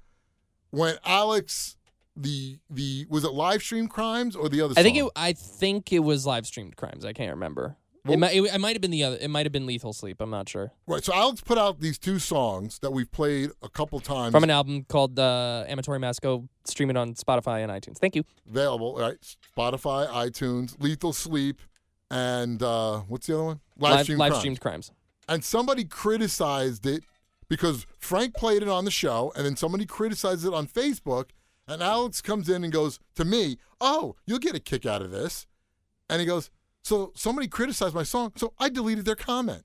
when 0.70 0.96
Alex 1.04 1.76
the 2.16 2.58
the 2.68 3.06
was 3.08 3.22
it 3.22 3.30
live 3.32 3.62
stream 3.62 3.86
crimes 3.86 4.34
or 4.34 4.48
the 4.48 4.60
other? 4.60 4.74
I 4.76 4.82
think 4.82 4.96
it. 4.98 5.04
I 5.14 5.32
think 5.34 5.92
it 5.92 6.00
was 6.00 6.26
live 6.26 6.46
streamed 6.48 6.74
crimes. 6.76 7.04
I 7.04 7.12
can't 7.12 7.30
remember. 7.30 7.76
Well- 8.08 8.14
it 8.14 8.20
might. 8.20 8.34
It, 8.34 8.54
it 8.54 8.58
might 8.60 8.74
have 8.74 8.80
been 8.80 8.90
the 8.90 9.04
other. 9.04 9.18
It 9.20 9.28
might 9.28 9.46
have 9.46 9.52
been 9.52 9.66
Lethal 9.66 9.92
Sleep. 9.92 10.20
I'm 10.20 10.30
not 10.30 10.48
sure. 10.48 10.72
right. 10.86 11.04
So 11.04 11.14
Alex 11.14 11.40
put 11.40 11.58
out 11.58 11.80
these 11.80 11.98
two 11.98 12.18
songs 12.18 12.78
that 12.80 12.90
we've 12.92 13.10
played 13.10 13.50
a 13.62 13.68
couple 13.68 14.00
times. 14.00 14.32
From 14.32 14.42
an 14.44 14.50
album 14.50 14.84
called 14.88 15.18
uh, 15.18 15.64
Amatori 15.68 16.00
Masco. 16.00 16.48
Stream 16.64 16.90
it 16.90 16.96
on 16.96 17.14
Spotify 17.14 17.62
and 17.62 17.72
iTunes. 17.72 17.98
Thank 17.98 18.14
you. 18.16 18.24
available 18.48 18.96
right. 18.96 19.16
Spotify, 19.56 20.06
iTunes, 20.08 20.74
Lethal 20.82 21.12
Sleep, 21.14 21.62
and 22.10 22.62
uh, 22.62 22.98
what's 23.08 23.26
the 23.26 23.34
other 23.34 23.44
one? 23.44 23.60
Live, 23.78 24.04
stream 24.04 24.18
live 24.18 24.30
crimes. 24.30 24.40
streamed 24.40 24.60
crimes. 24.60 24.92
and 25.28 25.44
somebody 25.44 25.84
criticized 25.84 26.84
it 26.86 27.04
because 27.48 27.86
Frank 27.98 28.34
played 28.34 28.62
it 28.62 28.68
on 28.68 28.84
the 28.84 28.90
show, 28.90 29.32
and 29.34 29.46
then 29.46 29.56
somebody 29.56 29.86
criticized 29.86 30.44
it 30.46 30.52
on 30.52 30.66
Facebook, 30.66 31.30
and 31.66 31.82
Alex 31.82 32.20
comes 32.20 32.48
in 32.48 32.64
and 32.64 32.72
goes 32.72 32.98
to 33.14 33.24
me, 33.24 33.56
"Oh, 33.80 34.16
you'll 34.26 34.38
get 34.38 34.54
a 34.54 34.60
kick 34.60 34.84
out 34.84 35.00
of 35.00 35.10
this," 35.10 35.46
and 36.10 36.20
he 36.20 36.26
goes, 36.26 36.50
"So 36.88 37.12
somebody 37.14 37.48
criticized 37.48 37.94
my 37.94 38.02
song, 38.02 38.32
so 38.36 38.54
I 38.58 38.70
deleted 38.70 39.04
their 39.04 39.14
comment." 39.14 39.62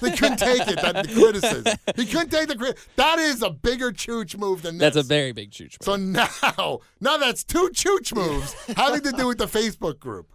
They 0.00 0.10
couldn't 0.10 0.38
take 0.38 0.66
it 0.66 0.80
that 0.82 1.06
the 1.06 1.14
criticism. 1.14 1.78
He 1.94 2.04
couldn't 2.04 2.30
take 2.30 2.48
the 2.48 2.56
crit. 2.56 2.76
That 2.96 3.20
is 3.20 3.44
a 3.44 3.50
bigger 3.50 3.92
chooch 3.92 4.36
move 4.36 4.62
than 4.62 4.78
this. 4.78 4.94
That's 4.94 5.06
a 5.06 5.08
very 5.08 5.30
big 5.30 5.52
chooch. 5.52 5.78
Move. 5.78 5.82
So 5.82 5.94
now, 5.94 6.80
now 7.00 7.16
that's 7.16 7.44
two 7.44 7.70
chooch 7.72 8.12
moves 8.12 8.54
having 8.76 9.02
to 9.02 9.12
do 9.12 9.28
with 9.28 9.38
the 9.38 9.46
Facebook 9.46 10.00
group. 10.00 10.34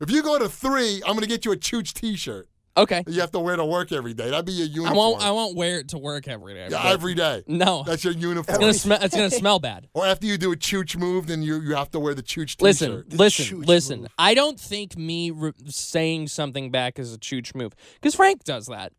If 0.00 0.10
you 0.10 0.22
go 0.22 0.38
to 0.38 0.48
three, 0.48 1.02
I'm 1.04 1.12
going 1.12 1.20
to 1.20 1.28
get 1.28 1.44
you 1.44 1.52
a 1.52 1.56
chooch 1.56 1.92
T-shirt 1.92 2.48
okay. 2.82 3.04
you 3.06 3.20
have 3.20 3.30
to 3.32 3.38
wear 3.40 3.56
to 3.56 3.64
work 3.64 3.92
every 3.92 4.14
day. 4.14 4.30
That'd 4.30 4.46
be 4.46 4.52
your 4.52 4.66
uniform. 4.66 4.86
I 4.86 4.90
uniform. 4.90 5.10
won't. 5.12 5.22
I 5.24 5.30
won't 5.30 5.56
wear 5.56 5.78
it 5.80 5.88
to 5.88 5.98
work 5.98 6.28
every 6.28 6.54
day. 6.54 6.68
Yeah, 6.70 6.82
every 6.84 7.14
day. 7.14 7.44
No. 7.46 7.82
That's 7.86 8.02
your 8.04 8.12
It's 8.14 8.22
uniform. 8.22 8.60
gonna 8.60 8.74
smell. 8.74 8.98
It's 9.02 9.14
gonna 9.14 9.30
smell 9.30 9.58
bad. 9.58 9.88
or 9.94 10.06
after 10.06 10.26
you 10.26 10.38
do 10.38 10.52
a 10.52 10.56
chooch 10.56 10.96
move, 10.96 11.26
then 11.26 11.42
you 11.42 11.60
you 11.60 11.74
have 11.74 11.90
to 11.92 12.00
wear 12.00 12.14
the 12.14 12.22
chooch 12.22 12.56
T-shirt. 12.56 12.62
Listen, 12.62 13.04
The 13.08 13.16
listen, 13.16 13.60
listen. 13.62 14.00
move. 14.02 14.10
I 14.18 14.34
don't 14.34 14.58
think 14.58 14.96
me 14.96 15.30
re- 15.30 15.52
saying 15.66 16.28
something 16.28 16.70
back 16.70 16.98
is 16.98 17.12
a 17.14 17.18
chooch 17.18 17.54
move 17.54 17.74
because 17.94 18.14
Frank 18.14 18.44
does 18.44 18.66
that. 18.66 18.92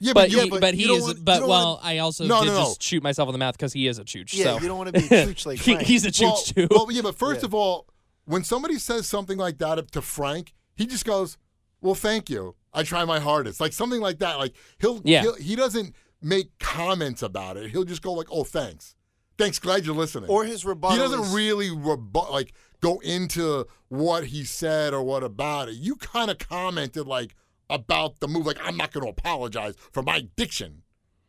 Yeah, 0.00 0.12
But 0.12 0.30
you- 0.30 0.40
he, 0.40 0.50
but 0.50 0.60
but 0.60 0.74
he 0.74 0.84
is. 0.92 1.02
want- 1.02 1.24
but 1.24 1.46
well, 1.46 1.74
want- 1.76 1.84
I 1.84 1.98
also 1.98 2.26
No, 2.26 2.40
did 2.42 2.48
no, 2.48 2.54
no. 2.54 2.64
just 2.64 2.82
shoot 2.82 3.02
myself 3.02 3.28
in 3.28 3.32
the 3.32 3.38
mouth 3.38 3.56
because 3.56 3.72
he 3.72 3.86
is 3.86 3.98
a 3.98 4.04
chooch. 4.04 4.34
Yeah, 4.34 4.56
so 4.56 4.60
you 4.60 4.68
don't 4.68 4.76
want 4.78 4.94
to 4.94 5.00
be 5.00 5.06
a 5.06 5.26
chooch 5.26 5.46
like 5.46 5.58
He- 5.60 5.74
Frank. 5.74 5.86
he's 5.86 6.04
a 6.04 6.10
chooch 6.10 6.20
well, 6.22 6.36
too. 6.36 6.68
well, 6.70 6.86
yeah, 6.90 7.02
but 7.02 7.16
first 7.16 7.40
Yeah. 7.40 7.46
of 7.46 7.54
all, 7.54 7.86
when 8.26 8.44
somebody 8.44 8.78
says 8.78 9.06
something 9.06 9.38
like 9.38 9.58
that 9.58 9.92
to 9.92 10.02
Frank, 10.02 10.52
he 10.74 10.86
just 10.86 11.04
goes, 11.04 11.38
"Well, 11.84 11.94
thank 11.94 12.28
you. 12.28 12.56
I 12.72 12.82
try 12.82 13.04
my 13.04 13.20
hardest." 13.20 13.60
Like 13.60 13.72
something 13.72 14.00
like 14.00 14.18
that. 14.18 14.38
Like 14.38 14.54
he'll, 14.80 15.00
Yeah. 15.04 15.22
he'll 15.22 15.36
he 15.36 15.54
doesn't 15.54 15.94
make 16.20 16.58
comments 16.58 17.22
about 17.22 17.56
it. 17.56 17.70
He'll 17.70 17.84
just 17.84 18.02
go 18.02 18.12
like, 18.14 18.26
"Oh, 18.30 18.42
thanks, 18.44 18.96
thanks, 19.38 19.58
glad 19.60 19.84
you're 19.86 19.94
listening." 19.94 20.28
or 20.30 20.44
his 20.44 20.64
rebuttal. 20.64 20.96
he 20.96 21.02
doesn't 21.02 21.20
is- 21.28 21.34
really 21.34 21.70
rebu- 21.70 22.30
like 22.32 22.52
go 22.80 22.98
into 23.00 23.66
what 23.88 24.26
he 24.26 24.44
said 24.44 24.92
or 24.94 25.02
what 25.02 25.22
about 25.22 25.68
it. 25.68 25.74
You 25.76 25.96
kind 25.96 26.30
of 26.30 26.38
commented 26.38 27.06
like 27.06 27.36
about 27.70 28.20
the 28.20 28.28
move, 28.28 28.46
like 28.46 28.58
I'm 28.62 28.76
not 28.76 28.92
going 28.92 29.04
to 29.04 29.10
apologize 29.10 29.74
for 29.92 30.02
my 30.02 30.28
diction. 30.36 30.82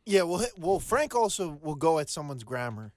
Yeah, 0.06 0.22
well, 0.24 0.46
well, 0.58 0.80
Frank 0.80 1.16
also 1.16 1.60
will 1.64 1.76
go 1.76 1.98
at 2.00 2.10
someone's 2.10 2.44
grammar, 2.44 2.94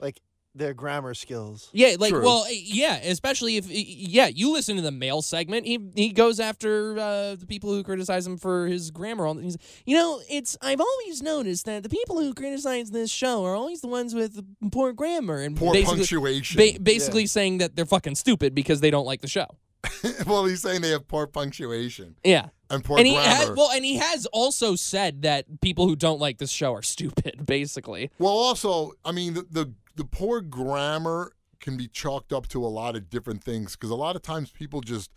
like 0.00 0.20
their 0.54 0.74
grammar 0.74 1.14
skills. 1.14 1.68
Yeah, 1.72 1.96
like 1.98 2.10
True. 2.12 2.22
well, 2.24 2.44
yeah, 2.50 2.96
especially 2.96 3.56
if 3.56 3.66
yeah, 3.68 4.26
you 4.26 4.52
listen 4.52 4.76
to 4.76 4.82
the 4.82 4.90
mail 4.90 5.22
segment. 5.22 5.66
He 5.66 5.78
he 5.94 6.10
goes 6.10 6.40
after 6.40 6.98
uh, 6.98 7.34
the 7.36 7.46
people 7.46 7.70
who 7.72 7.82
criticize 7.82 8.26
him 8.26 8.36
for 8.36 8.66
his 8.66 8.90
grammar. 8.90 9.26
On 9.26 9.42
he's, 9.42 9.56
you 9.86 9.96
know, 9.96 10.20
it's 10.28 10.56
I've 10.60 10.80
always 10.80 11.22
noticed 11.22 11.66
that 11.66 11.82
the 11.82 11.88
people 11.88 12.18
who 12.20 12.34
criticize 12.34 12.90
this 12.90 13.10
show 13.10 13.44
are 13.44 13.54
always 13.54 13.80
the 13.80 13.88
ones 13.88 14.14
with 14.14 14.40
poor 14.72 14.92
grammar 14.92 15.40
and 15.40 15.56
Poor 15.56 15.72
basically, 15.72 15.98
punctuation. 15.98 16.56
ba- 16.58 16.80
basically 16.82 17.26
saying 17.26 17.58
that 17.58 17.76
they're 17.76 17.86
fucking 17.86 18.16
stupid 18.16 18.54
because 18.54 18.80
they 18.80 18.90
don't 18.90 19.06
like 19.06 19.20
the 19.20 19.28
show. 19.28 19.46
well, 20.26 20.44
he's 20.44 20.60
saying 20.60 20.82
they 20.82 20.90
have 20.90 21.08
poor 21.08 21.26
punctuation 21.26 22.14
Yeah, 22.22 22.48
and 22.68 22.84
poor 22.84 22.98
and 22.98 23.06
he 23.06 23.14
grammar. 23.14 23.28
has 23.30 23.50
well, 23.56 23.70
and 23.70 23.82
he 23.82 23.96
has 23.96 24.26
also 24.26 24.76
said 24.76 25.22
that 25.22 25.60
people 25.62 25.88
who 25.88 25.96
don't 25.96 26.20
like 26.20 26.36
this 26.36 26.50
show 26.50 26.74
are 26.74 26.82
stupid. 26.82 27.46
Basically, 27.46 28.10
Well, 28.18 28.32
also, 28.32 28.92
I 29.06 29.12
mean, 29.12 29.32
the, 29.34 29.46
the 29.50 29.72
the 29.96 30.04
poor 30.04 30.40
grammar 30.40 31.32
can 31.60 31.76
be 31.76 31.86
chalked 31.88 32.32
up 32.32 32.48
to 32.48 32.64
a 32.64 32.68
lot 32.68 32.96
of 32.96 33.10
different 33.10 33.42
things 33.44 33.72
because 33.76 33.90
a 33.90 33.94
lot 33.94 34.16
of 34.16 34.22
times 34.22 34.50
people 34.50 34.80
just 34.80 35.10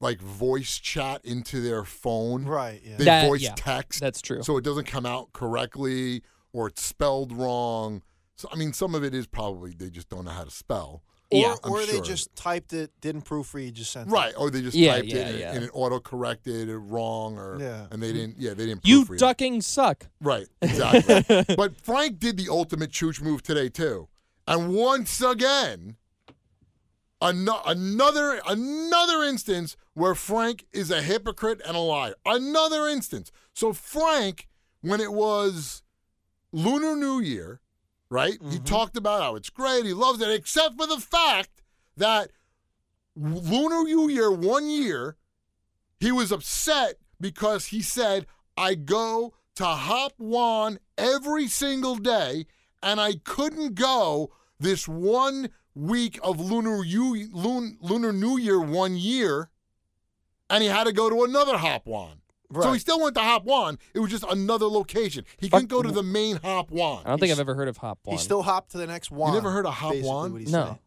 like 0.00 0.20
voice 0.20 0.78
chat 0.78 1.24
into 1.24 1.60
their 1.60 1.84
phone. 1.84 2.44
Right. 2.44 2.80
Yeah. 2.84 2.96
They 2.96 3.04
That- 3.04 3.26
voice 3.28 3.42
yeah, 3.42 3.54
text, 3.56 4.00
that's 4.00 4.20
true. 4.20 4.42
so 4.42 4.56
it 4.56 4.64
doesn't 4.64 4.86
come 4.86 5.06
out 5.06 5.32
correctly 5.32 6.22
or 6.52 6.66
it's 6.68 6.84
spelled 6.84 7.32
wrong. 7.32 8.02
So 8.36 8.48
I 8.52 8.56
mean, 8.56 8.72
some 8.72 8.94
of 8.94 9.04
it 9.04 9.14
is 9.14 9.26
probably 9.26 9.72
they 9.72 9.90
just 9.90 10.08
don't 10.08 10.24
know 10.24 10.32
how 10.32 10.44
to 10.44 10.50
spell. 10.50 11.02
or 11.30 11.38
yeah, 11.40 11.54
I'm 11.64 11.72
or 11.72 11.80
they 11.86 11.92
sure. 11.94 12.02
just 12.04 12.34
typed 12.36 12.72
it, 12.72 12.90
didn't 13.00 13.22
proofread, 13.24 13.72
just 13.72 13.92
sent 13.92 14.08
it. 14.08 14.12
Right, 14.12 14.34
or 14.36 14.50
they 14.50 14.60
just 14.62 14.76
Yeah, 14.76 14.96
typed 14.96 15.06
yeah, 15.06 15.28
it 15.28 15.38
yeah. 15.40 15.52
and 15.54 15.64
it 15.64 15.70
auto 15.72 15.98
corrected 16.00 16.68
it 16.68 16.76
wrong, 16.76 17.38
or 17.38 17.58
Yeah. 17.60 17.86
and 17.92 18.02
they 18.02 18.12
didn't. 18.12 18.36
Yeah, 18.38 18.54
they 18.54 18.66
didn't. 18.66 18.84
you 18.84 19.04
proofread 19.04 19.14
it. 19.14 19.18
ducking 19.20 19.60
suck. 19.62 20.06
Right, 20.20 20.46
exactly. 20.62 21.44
but 21.56 21.80
Frank 21.80 22.18
did 22.18 22.36
the 22.36 22.48
ultimate 22.50 22.90
chooch 22.90 23.22
move 23.22 23.42
today 23.42 23.68
too, 23.68 24.08
and 24.46 24.74
once 24.74 25.20
again, 25.20 25.96
ano- 27.20 27.62
another 27.66 28.40
another 28.46 29.24
instance 29.24 29.76
where 29.94 30.14
Frank 30.14 30.66
is 30.72 30.90
a 30.90 31.02
hypocrite 31.02 31.60
and 31.66 31.76
a 31.76 31.80
liar. 31.80 32.14
Another 32.26 32.88
instance. 32.88 33.30
So 33.52 33.72
Frank, 33.72 34.48
when 34.80 35.00
it 35.00 35.12
was 35.12 35.82
Lunar 36.52 36.96
New 36.96 37.20
Year, 37.20 37.60
right? 38.10 38.38
He 38.40 38.56
mm-hmm. 38.56 38.64
talked 38.64 38.96
about 38.96 39.22
how 39.22 39.36
it's 39.36 39.50
great, 39.50 39.84
he 39.84 39.92
loves 39.92 40.20
it, 40.20 40.30
except 40.30 40.76
for 40.76 40.86
the 40.86 40.98
fact 40.98 41.62
that 41.96 42.30
Lunar 43.16 43.84
New 43.84 44.08
Year 44.08 44.30
one 44.30 44.68
year, 44.68 45.16
he 45.98 46.12
was 46.12 46.32
upset 46.32 46.96
because 47.20 47.66
he 47.66 47.80
said, 47.80 48.26
I 48.56 48.74
go 48.74 49.34
to 49.56 49.64
Hop 49.64 50.14
One 50.18 50.78
every 50.98 51.48
single 51.48 51.96
day, 51.96 52.46
and 52.84 53.00
I 53.00 53.14
couldn't 53.24 53.74
go 53.74 54.30
this 54.60 54.86
one 54.86 55.48
week 55.74 56.18
of 56.22 56.38
Lunar, 56.38 56.84
U- 56.84 57.28
Lun- 57.32 57.78
Lunar 57.80 58.12
New 58.12 58.36
Year 58.38 58.60
one 58.60 58.96
year, 58.96 59.50
and 60.48 60.62
he 60.62 60.68
had 60.68 60.84
to 60.84 60.92
go 60.92 61.10
to 61.10 61.24
another 61.24 61.56
Hop 61.58 61.86
One. 61.86 62.18
So 62.60 62.72
he 62.72 62.78
still 62.78 63.00
went 63.00 63.16
to 63.16 63.20
Hop 63.22 63.44
One. 63.44 63.78
It 63.94 63.98
was 63.98 64.10
just 64.10 64.22
another 64.30 64.66
location. 64.66 65.24
He 65.38 65.48
Fuck- 65.48 65.62
couldn't 65.62 65.70
go 65.70 65.82
to 65.82 65.90
the 65.90 66.04
main 66.04 66.36
Hop 66.36 66.70
One. 66.70 67.04
I 67.04 67.08
don't 67.08 67.18
think 67.18 67.28
He's- 67.28 67.38
I've 67.38 67.40
ever 67.40 67.54
heard 67.56 67.66
of 67.66 67.78
Hop 67.78 67.98
One. 68.04 68.16
He 68.16 68.22
still 68.22 68.42
hopped 68.42 68.70
to 68.72 68.78
the 68.78 68.86
next 68.86 69.10
one. 69.10 69.30
You 69.30 69.34
never 69.34 69.50
heard 69.50 69.66
of 69.66 69.74
Hop 69.74 69.96
One? 69.96 70.44
No. 70.44 70.64
saying. 70.64 70.78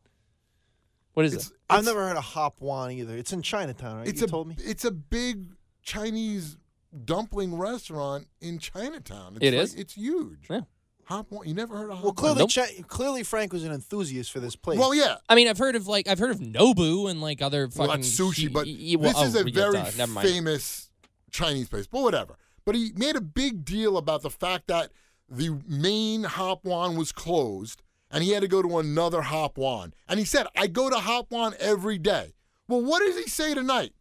What 1.13 1.25
is 1.25 1.33
It's, 1.33 1.47
it? 1.47 1.53
I've 1.69 1.79
it's- 1.79 1.85
never 1.93 2.07
heard 2.07 2.15
of 2.15 2.23
Hop 2.23 2.61
One 2.61 2.91
either. 2.91 3.17
It's 3.17 3.33
in 3.33 3.41
Chinatown, 3.41 3.97
right? 3.97 4.07
It's 4.07 4.21
you 4.21 4.27
a 4.27 4.29
told 4.29 4.47
me. 4.47 4.55
it's 4.59 4.85
a 4.85 4.91
big 4.91 5.55
Chinese 5.81 6.55
dumpling 7.03 7.57
restaurant 7.57 8.27
in 8.39 8.59
Chinatown. 8.59 9.35
It's 9.35 9.43
It 9.45 9.53
like- 9.53 9.63
is? 9.63 9.73
It's 9.75 9.93
huge. 9.95 10.47
Yeah. 10.49 10.61
Hop 11.07 11.31
one. 11.31 11.47
You 11.47 11.53
never 11.53 11.75
heard 11.77 11.89
of 11.89 11.95
Hop 11.97 12.03
Well, 12.03 12.11
one? 12.11 12.15
clearly, 12.15 12.39
Nope. 12.39 12.51
Chi- 12.53 12.83
clearly 12.87 13.23
Frank 13.23 13.53
was 13.53 13.63
an 13.63 13.71
enthusiast 13.71 14.31
for 14.31 14.39
this 14.39 14.55
place. 14.55 14.77
Well, 14.77 14.93
yeah. 14.93 15.17
I 15.29 15.35
mean, 15.35 15.47
I've 15.47 15.57
heard 15.57 15.75
of 15.75 15.87
like 15.87 16.07
I've 16.07 16.19
heard 16.19 16.31
of 16.31 16.39
Nobu 16.39 17.09
and 17.09 17.21
like 17.21 17.41
other 17.41 17.67
fucking 17.69 17.87
Well, 17.87 17.95
that's 17.97 18.19
sushi, 18.19 18.33
he- 18.35 18.47
but 18.47 18.67
he- 18.67 18.95
well, 18.97 19.13
this 19.13 19.29
is 19.29 19.35
oh, 19.35 19.39
a 19.41 19.45
yeah, 19.45 19.53
very 19.53 19.73
duh, 19.77 19.91
never 19.97 20.11
mind. 20.11 20.27
famous 20.27 20.89
Chinese 21.31 21.69
place. 21.69 21.87
But 21.87 22.01
whatever. 22.03 22.35
But 22.65 22.75
he 22.75 22.91
made 22.95 23.15
a 23.15 23.21
big 23.21 23.63
deal 23.63 23.97
about 23.97 24.21
the 24.21 24.29
fact 24.29 24.67
that 24.67 24.91
the 25.29 25.57
main 25.67 26.23
Hop 26.23 26.65
One 26.65 26.97
was 26.97 27.11
closed, 27.13 27.81
and 28.11 28.23
he 28.23 28.31
had 28.31 28.41
to 28.41 28.47
go 28.49 28.61
to 28.61 28.77
another 28.79 29.21
Hop 29.21 29.57
One. 29.57 29.93
And 30.09 30.19
he 30.19 30.25
said, 30.25 30.47
"I 30.55 30.67
go 30.67 30.89
to 30.89 30.97
Hop 30.99 31.31
One 31.31 31.53
every 31.59 31.97
day." 31.97 32.33
Well, 32.67 32.81
what 32.81 32.99
does 32.99 33.15
he 33.17 33.29
say 33.29 33.53
tonight? 33.53 33.93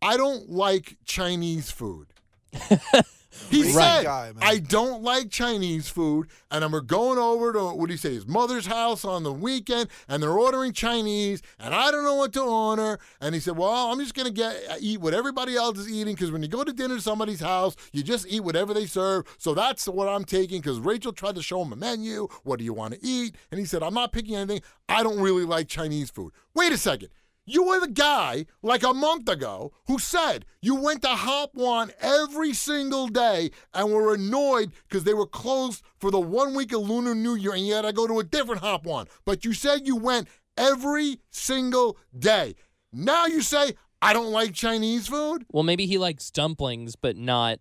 I 0.00 0.16
don't 0.16 0.50
like 0.50 0.96
Chinese 1.04 1.70
food. 1.70 2.08
He 3.50 3.62
Great 3.62 3.72
said, 3.72 4.04
guy. 4.04 4.32
I 4.40 4.58
don't 4.58 5.02
like 5.02 5.30
Chinese 5.30 5.88
food, 5.88 6.28
and 6.50 6.62
I'm 6.62 6.72
going 6.86 7.18
over 7.18 7.52
to, 7.54 7.64
what 7.74 7.86
do 7.86 7.92
you 7.92 7.98
say, 7.98 8.12
his 8.12 8.26
mother's 8.26 8.66
house 8.66 9.04
on 9.04 9.22
the 9.22 9.32
weekend, 9.32 9.88
and 10.08 10.22
they're 10.22 10.30
ordering 10.30 10.72
Chinese, 10.72 11.40
and 11.58 11.74
I 11.74 11.90
don't 11.90 12.04
know 12.04 12.16
what 12.16 12.32
to 12.34 12.42
order. 12.42 12.98
And 13.20 13.34
he 13.34 13.40
said, 13.40 13.56
Well, 13.56 13.70
I'm 13.70 13.98
just 13.98 14.14
going 14.14 14.26
to 14.26 14.32
get 14.32 14.54
uh, 14.68 14.76
eat 14.80 15.00
what 15.00 15.14
everybody 15.14 15.56
else 15.56 15.78
is 15.78 15.90
eating, 15.90 16.14
because 16.14 16.30
when 16.30 16.42
you 16.42 16.48
go 16.48 16.62
to 16.62 16.72
dinner 16.72 16.96
to 16.96 17.00
somebody's 17.00 17.40
house, 17.40 17.74
you 17.92 18.02
just 18.02 18.26
eat 18.28 18.40
whatever 18.44 18.74
they 18.74 18.86
serve. 18.86 19.24
So 19.38 19.54
that's 19.54 19.86
what 19.86 20.08
I'm 20.08 20.24
taking, 20.24 20.60
because 20.60 20.78
Rachel 20.78 21.12
tried 21.12 21.36
to 21.36 21.42
show 21.42 21.62
him 21.62 21.72
a 21.72 21.76
menu. 21.76 22.28
What 22.44 22.58
do 22.58 22.64
you 22.64 22.74
want 22.74 22.94
to 22.94 23.00
eat? 23.02 23.36
And 23.50 23.58
he 23.58 23.64
said, 23.64 23.82
I'm 23.82 23.94
not 23.94 24.12
picking 24.12 24.36
anything. 24.36 24.62
I 24.88 25.02
don't 25.02 25.20
really 25.20 25.44
like 25.44 25.68
Chinese 25.68 26.10
food. 26.10 26.32
Wait 26.54 26.72
a 26.72 26.76
second. 26.76 27.08
You 27.44 27.64
were 27.64 27.80
the 27.80 27.88
guy 27.88 28.46
like 28.62 28.84
a 28.84 28.94
month 28.94 29.28
ago 29.28 29.72
who 29.88 29.98
said 29.98 30.46
you 30.60 30.76
went 30.76 31.02
to 31.02 31.08
Hop 31.08 31.50
One 31.54 31.90
every 32.00 32.52
single 32.54 33.08
day 33.08 33.50
and 33.74 33.92
were 33.92 34.14
annoyed 34.14 34.70
because 34.88 35.02
they 35.04 35.14
were 35.14 35.26
closed 35.26 35.82
for 35.98 36.10
the 36.12 36.20
one 36.20 36.54
week 36.54 36.72
of 36.72 36.82
Lunar 36.88 37.14
New 37.16 37.34
Year 37.34 37.52
and 37.52 37.66
you 37.66 37.74
had 37.74 37.82
to 37.82 37.92
go 37.92 38.06
to 38.06 38.20
a 38.20 38.24
different 38.24 38.60
Hop 38.60 38.86
One. 38.86 39.06
But 39.24 39.44
you 39.44 39.52
said 39.54 39.86
you 39.88 39.96
went 39.96 40.28
every 40.56 41.18
single 41.30 41.96
day. 42.16 42.54
Now 42.92 43.26
you 43.26 43.42
say, 43.42 43.74
I 44.00 44.12
don't 44.12 44.30
like 44.30 44.52
Chinese 44.54 45.08
food? 45.08 45.44
Well, 45.50 45.62
maybe 45.64 45.86
he 45.86 45.98
likes 45.98 46.30
dumplings, 46.30 46.94
but 46.94 47.16
not 47.16 47.58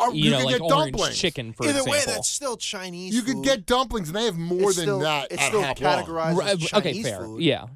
Or 0.00 0.12
you, 0.12 0.24
you 0.24 0.30
know, 0.32 0.38
could 0.38 0.46
like 0.46 0.52
get 0.54 0.60
orange 0.62 0.92
dumplings. 0.92 1.18
chicken, 1.18 1.52
for 1.52 1.64
Either 1.64 1.70
example. 1.80 1.92
way, 1.92 2.00
that's 2.06 2.28
still 2.28 2.56
Chinese. 2.56 3.14
You 3.14 3.22
could 3.22 3.44
get 3.44 3.64
dumplings, 3.66 4.08
and 4.08 4.16
they 4.16 4.24
have 4.24 4.38
more 4.38 4.70
It's 4.70 4.76
than 4.76 4.84
still, 4.86 4.98
that 5.00 5.30
It's 5.30 5.40
at 5.42 5.48
still 5.48 5.62
Hop 5.62 5.80
Long. 5.80 6.04
categorized 6.04 6.36
Right, 6.36 6.48
as 6.50 6.74
okay, 6.74 7.02
fair. 7.02 7.20
food. 7.24 7.42
Yeah, 7.42 7.66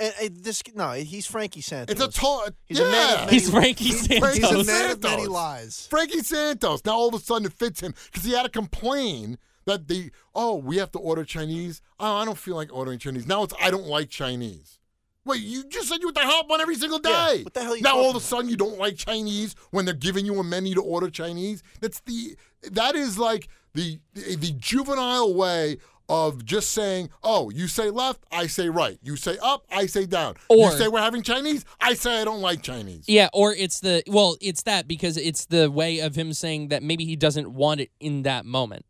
And, 0.00 0.14
and 0.20 0.36
this 0.38 0.62
no, 0.74 0.92
he's 0.92 1.26
Frankie 1.26 1.60
Santos. 1.60 1.94
It's 1.94 2.16
a 2.16 2.20
tall. 2.20 2.42
Uh, 2.46 2.50
he's 2.66 2.78
yeah. 2.78 2.86
a 2.86 2.90
man 2.90 3.12
of 3.14 3.20
many, 3.26 3.32
He's 3.32 3.50
Frankie 3.50 3.84
he's, 3.84 4.00
Santos. 4.06 4.34
He's 4.34 4.44
a 4.44 4.48
Frankie 4.50 4.66
man 4.66 4.90
of 4.90 5.02
many 5.02 5.16
Santos. 5.16 5.28
lies. 5.28 5.86
Frankie 5.90 6.20
Santos. 6.20 6.84
Now 6.84 6.92
all 6.94 7.08
of 7.08 7.14
a 7.14 7.18
sudden 7.18 7.46
it 7.46 7.52
fits 7.52 7.80
him 7.80 7.94
because 8.06 8.24
he 8.24 8.32
had 8.32 8.42
to 8.44 8.48
complain 8.48 9.38
that 9.64 9.86
the 9.88 10.10
oh 10.34 10.56
we 10.56 10.78
have 10.78 10.90
to 10.92 10.98
order 10.98 11.24
Chinese. 11.24 11.80
Oh, 12.00 12.16
I 12.16 12.24
don't 12.24 12.38
feel 12.38 12.56
like 12.56 12.72
ordering 12.74 12.98
Chinese. 12.98 13.26
Now 13.26 13.44
it's 13.44 13.54
I 13.60 13.70
don't 13.70 13.86
like 13.86 14.08
Chinese. 14.10 14.78
Wait, 15.24 15.40
you 15.40 15.64
just 15.68 15.88
said 15.88 16.00
you 16.00 16.08
were 16.08 16.12
the 16.12 16.18
help 16.20 16.50
one 16.50 16.60
every 16.60 16.74
single 16.74 17.00
Yeah, 17.04 17.28
day. 17.34 17.42
what 17.44 17.54
the 17.54 17.62
hell 17.62 17.72
are 17.74 17.76
you 17.76 17.82
now 17.82 17.96
all 17.96 18.10
of 18.10 18.16
a 18.16 18.20
sudden 18.20 18.48
you 18.50 18.56
don't 18.56 18.76
like 18.78 18.96
Chinese 18.96 19.54
when 19.70 19.84
they're 19.84 19.94
giving 19.94 20.26
you 20.26 20.36
a 20.40 20.42
menu 20.42 20.74
to 20.74 20.82
order 20.82 21.08
Chinese. 21.10 21.62
That's 21.80 22.00
the 22.00 22.36
that 22.72 22.96
is 22.96 23.18
like 23.18 23.46
the 23.74 24.00
the, 24.14 24.34
the 24.34 24.50
juvenile 24.58 25.32
way 25.32 25.76
of 26.12 26.44
just 26.44 26.72
saying, 26.72 27.08
oh, 27.22 27.48
you 27.48 27.66
say 27.66 27.88
left, 27.88 28.22
I 28.30 28.46
say 28.46 28.68
right. 28.68 28.98
You 29.02 29.16
say 29.16 29.38
up, 29.42 29.64
I 29.72 29.86
say 29.86 30.04
down. 30.04 30.34
Or- 30.48 30.70
you 30.70 30.76
say 30.76 30.86
we're 30.88 31.00
having 31.00 31.22
Chinese, 31.22 31.64
I 31.80 31.94
say 31.94 32.20
I 32.20 32.24
don't 32.24 32.42
like 32.42 32.62
Chinese. 32.62 33.04
yeah, 33.08 33.28
or 33.32 33.54
it's 33.54 33.80
the 33.80 34.02
well, 34.06 34.36
it's 34.42 34.62
that 34.64 34.86
because 34.86 35.16
it's 35.16 35.46
the 35.46 35.70
way 35.70 36.00
of 36.00 36.14
him 36.14 36.34
saying 36.34 36.68
that 36.68 36.82
maybe 36.82 37.06
he 37.06 37.16
doesn't 37.16 37.50
want 37.54 37.80
it 37.80 37.90
in 37.98 38.24
that 38.24 38.44
moment. 38.44 38.84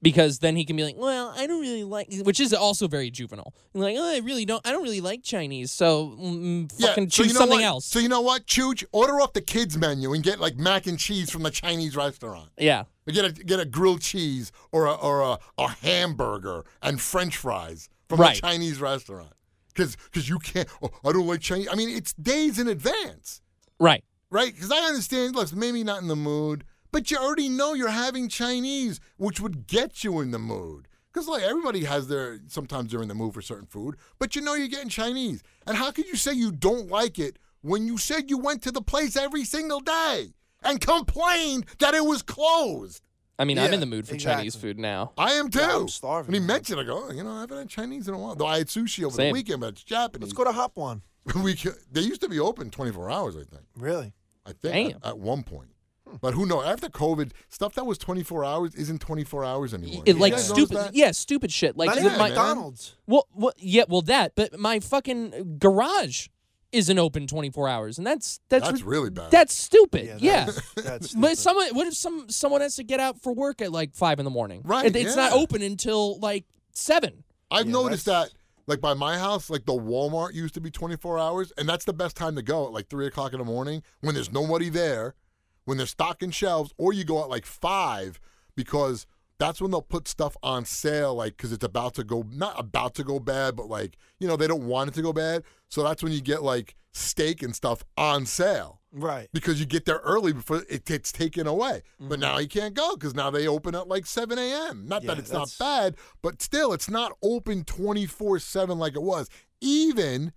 Because 0.00 0.38
then 0.38 0.54
he 0.54 0.64
can 0.64 0.76
be 0.76 0.84
like, 0.84 0.94
well, 0.96 1.34
I 1.36 1.46
don't 1.46 1.60
really 1.60 1.82
like, 1.82 2.08
which 2.22 2.38
is 2.38 2.54
also 2.54 2.86
very 2.86 3.10
juvenile. 3.10 3.52
Like, 3.74 3.96
oh, 3.98 4.14
I 4.14 4.18
really 4.18 4.44
don't, 4.44 4.64
I 4.66 4.70
don't 4.70 4.82
really 4.84 5.00
like 5.00 5.24
Chinese, 5.24 5.72
so 5.72 6.16
mm, 6.20 6.70
fucking 6.80 7.10
so 7.10 7.22
choose 7.22 7.28
you 7.28 7.34
know 7.34 7.40
something 7.40 7.58
what? 7.58 7.64
else. 7.64 7.84
So 7.86 7.98
you 7.98 8.08
know 8.08 8.20
what? 8.20 8.46
Chooch, 8.46 8.84
order 8.92 9.20
off 9.20 9.32
the 9.32 9.40
kids 9.40 9.76
menu 9.76 10.12
and 10.14 10.22
get 10.22 10.38
like 10.38 10.56
mac 10.56 10.86
and 10.86 10.98
cheese 10.98 11.30
from 11.30 11.42
the 11.42 11.50
Chinese 11.50 11.96
restaurant. 11.96 12.50
yeah, 12.58 12.84
Or 13.08 13.12
Get 13.12 13.24
a 13.24 13.32
get 13.32 13.58
a 13.58 13.64
grilled 13.64 14.00
cheese 14.00 14.52
or 14.70 14.86
a 14.86 14.92
or 14.94 15.20
a, 15.22 15.38
a 15.58 15.68
hamburger 15.68 16.64
and 16.80 17.00
French 17.00 17.36
fries 17.36 17.88
from 18.08 18.20
Right. 18.20 18.36
the 18.36 18.40
Chinese 18.40 18.80
restaurant. 18.80 19.32
Because 19.74 20.28
you 20.28 20.38
can't. 20.38 20.68
Oh, 20.82 20.90
I 21.04 21.12
don't 21.12 21.26
like 21.26 21.40
Chinese. 21.40 21.68
I 21.70 21.74
mean, 21.76 21.88
it's 21.88 22.12
days 22.12 22.58
in 22.58 22.66
advance, 22.66 23.40
right. 23.78 24.02
right? 24.30 24.52
Because 24.52 24.72
I 24.72 24.78
understand. 24.78 25.36
Look, 25.36 25.52
maybe 25.52 25.84
not 25.84 26.02
in 26.02 26.08
the 26.08 26.16
mood, 26.16 26.64
but 26.92 27.10
you 27.10 27.16
already 27.18 27.48
know 27.48 27.74
you're 27.74 27.88
having 27.88 28.28
Chinese, 28.28 29.00
which 29.16 29.40
would 29.40 29.66
get 29.66 30.04
you 30.04 30.20
in 30.20 30.30
the 30.30 30.38
mood. 30.38 30.88
Because 31.12 31.28
like 31.28 31.42
everybody 31.42 31.84
has 31.84 32.08
their 32.08 32.38
sometimes 32.48 32.90
they're 32.92 33.02
in 33.02 33.08
the 33.08 33.14
mood 33.14 33.34
for 33.34 33.42
certain 33.42 33.66
food, 33.66 33.96
but 34.18 34.36
you 34.36 34.42
know 34.42 34.54
you're 34.54 34.68
getting 34.68 34.88
Chinese. 34.88 35.42
And 35.66 35.76
how 35.76 35.90
could 35.90 36.06
you 36.06 36.16
say 36.16 36.32
you 36.32 36.52
don't 36.52 36.88
like 36.88 37.18
it 37.18 37.38
when 37.62 37.86
you 37.86 37.98
said 37.98 38.30
you 38.30 38.38
went 38.38 38.62
to 38.62 38.70
the 38.70 38.82
place 38.82 39.16
every 39.16 39.44
single 39.44 39.80
day 39.80 40.34
and 40.62 40.80
complained 40.80 41.66
that 41.78 41.94
it 41.94 42.04
was 42.04 42.22
closed? 42.22 43.02
I 43.40 43.44
mean, 43.44 43.58
I'm 43.58 43.72
in 43.72 43.80
the 43.80 43.86
mood 43.86 44.08
for 44.08 44.14
exactly. 44.14 44.40
Chinese 44.40 44.56
food 44.56 44.78
now. 44.78 45.12
I 45.16 45.32
am 45.34 45.48
too. 45.48 45.60
Yeah, 45.60 45.76
I'm 45.76 45.88
starving, 45.88 46.32
When 46.32 46.42
he 46.42 46.46
mentioned, 46.46 46.80
I 46.80 46.82
go, 46.82 47.06
oh, 47.08 47.12
you 47.12 47.22
know, 47.22 47.30
I 47.30 47.40
haven't 47.42 47.58
had 47.58 47.68
Chinese 47.68 48.08
in 48.08 48.14
a 48.14 48.18
while. 48.18 48.34
Though 48.34 48.46
I 48.46 48.58
had 48.58 48.66
sushi 48.66 49.04
over 49.04 49.12
the 49.12 49.22
Same. 49.22 49.32
weekend, 49.32 49.60
but 49.60 49.68
it's 49.68 49.84
Japanese. 49.84 50.28
Let's 50.28 50.32
go 50.32 50.42
to 50.44 50.50
Hop 50.52 50.76
One. 50.76 51.02
we 51.42 51.54
could, 51.54 51.74
they 51.90 52.00
used 52.00 52.20
to 52.22 52.28
be 52.28 52.40
open 52.40 52.70
24 52.70 53.10
hours, 53.10 53.36
I 53.36 53.44
think. 53.44 53.62
Really? 53.76 54.12
I 54.44 54.52
think 54.52 54.92
Damn. 54.92 54.96
at, 55.02 55.06
at 55.06 55.18
one 55.18 55.44
point. 55.44 55.68
But 56.20 56.34
who 56.34 56.46
knows? 56.46 56.64
After 56.66 56.88
COVID, 56.88 57.32
stuff 57.48 57.74
that 57.74 57.86
was 57.86 57.98
24 57.98 58.44
hours 58.44 58.74
isn't 58.74 59.00
24 59.00 59.44
hours 59.44 59.74
anymore. 59.74 60.02
It, 60.06 60.16
like 60.18 60.32
guys 60.32 60.48
stupid, 60.48 60.90
yeah, 60.92 61.10
stupid 61.12 61.52
shit. 61.52 61.76
Like 61.76 61.88
Not 61.88 61.98
even 61.98 62.12
yeah, 62.12 62.18
my, 62.18 62.28
man. 62.28 62.36
McDonald's. 62.36 62.96
well, 63.06 63.26
well, 63.34 63.52
yeah, 63.58 63.84
well 63.88 64.02
that, 64.02 64.32
but 64.34 64.58
my 64.58 64.80
fucking 64.80 65.56
garage 65.58 66.28
isn't 66.72 66.98
open 66.98 67.26
24 67.26 67.68
hours, 67.68 67.98
and 67.98 68.06
that's 68.06 68.40
that's 68.50 68.64
That's 68.66 68.82
rid- 68.82 68.90
really 68.90 69.10
bad. 69.10 69.30
That's 69.30 69.54
stupid. 69.54 70.08
that 70.08 70.20
Yeah. 70.20 70.48
is- 70.48 70.62
that's 70.76 71.14
But 71.14 71.38
someone, 71.38 71.74
what 71.74 71.86
if 71.86 71.94
some 71.94 72.28
someone 72.28 72.60
has 72.60 72.76
to 72.76 72.84
get 72.84 73.00
out 73.00 73.20
for 73.22 73.32
work 73.32 73.62
at 73.62 73.72
like 73.72 73.94
five 73.94 74.18
in 74.18 74.24
the 74.24 74.30
morning? 74.30 74.60
Right, 74.64 74.86
It- 74.86 74.96
it's 74.96 75.16
not 75.16 75.32
yeah. 75.32 75.38
open 75.40 75.62
until 75.62 76.18
like 76.18 76.44
seven. 76.72 77.24
I've 77.50 77.66
Yeah, 77.66 77.72
noticed 77.72 78.04
that's- 78.04 78.30
that, 78.32 78.38
like 78.66 78.82
by 78.82 78.92
my 78.92 79.16
house, 79.16 79.48
like 79.48 79.64
the 79.64 79.72
Walmart 79.72 80.34
used 80.34 80.52
to 80.54 80.60
be 80.60 80.70
24 80.70 81.18
hours, 81.18 81.52
and 81.56 81.66
that's 81.66 81.86
the 81.86 81.94
best 81.94 82.16
time 82.16 82.36
to 82.36 82.42
go 82.42 82.66
at 82.66 82.72
like 82.72 82.88
three 82.90 83.06
o'clock 83.06 83.32
in 83.32 83.38
the 83.38 83.44
morning 83.46 83.82
when 84.02 84.14
there's 84.14 84.30
nobody 84.30 84.68
there, 84.68 85.14
when 85.68 85.76
they're 85.76 85.86
stocking 85.86 86.30
shelves, 86.30 86.72
or 86.78 86.94
you 86.94 87.04
go 87.04 87.22
at 87.22 87.28
like 87.28 87.44
five 87.44 88.18
because 88.56 89.06
that's 89.38 89.60
when 89.60 89.70
they'll 89.70 89.82
put 89.82 90.08
stuff 90.08 90.34
on 90.42 90.64
sale, 90.64 91.14
like 91.14 91.36
because 91.36 91.52
it's 91.52 91.64
about 91.64 91.92
to 91.94 92.04
go, 92.04 92.24
not 92.32 92.58
about 92.58 92.94
to 92.94 93.04
go 93.04 93.20
bad, 93.20 93.54
but 93.54 93.68
like 93.68 93.98
you 94.18 94.26
know 94.26 94.34
they 94.34 94.46
don't 94.46 94.66
want 94.66 94.88
it 94.88 94.94
to 94.94 95.02
go 95.02 95.12
bad, 95.12 95.42
so 95.68 95.82
that's 95.82 96.02
when 96.02 96.10
you 96.12 96.22
get 96.22 96.42
like 96.42 96.74
steak 96.92 97.42
and 97.42 97.54
stuff 97.54 97.84
on 97.98 98.24
sale 98.24 98.80
Right. 98.90 99.28
because 99.34 99.60
you 99.60 99.66
get 99.66 99.84
there 99.84 99.98
early 99.98 100.32
before 100.32 100.62
it 100.70 100.86
gets 100.86 101.12
taken 101.12 101.46
away. 101.46 101.82
Mm-hmm. 102.00 102.08
But 102.08 102.18
now 102.18 102.38
you 102.38 102.48
can't 102.48 102.72
go 102.72 102.94
because 102.96 103.14
now 103.14 103.30
they 103.30 103.46
open 103.46 103.74
at 103.74 103.86
like 103.88 104.06
7 104.06 104.38
a.m. 104.38 104.88
Not 104.88 105.02
that 105.02 105.16
Yeah, 105.16 105.20
it's 105.20 105.30
not 105.30 105.54
bad, 105.58 105.96
but 106.22 106.40
still, 106.40 106.72
it's 106.72 106.88
not 106.88 107.12
open 107.22 107.64
24 107.64 108.38
7 108.38 108.78
like 108.78 108.96
it 108.96 109.02
was. 109.02 109.28
Even, 109.60 110.32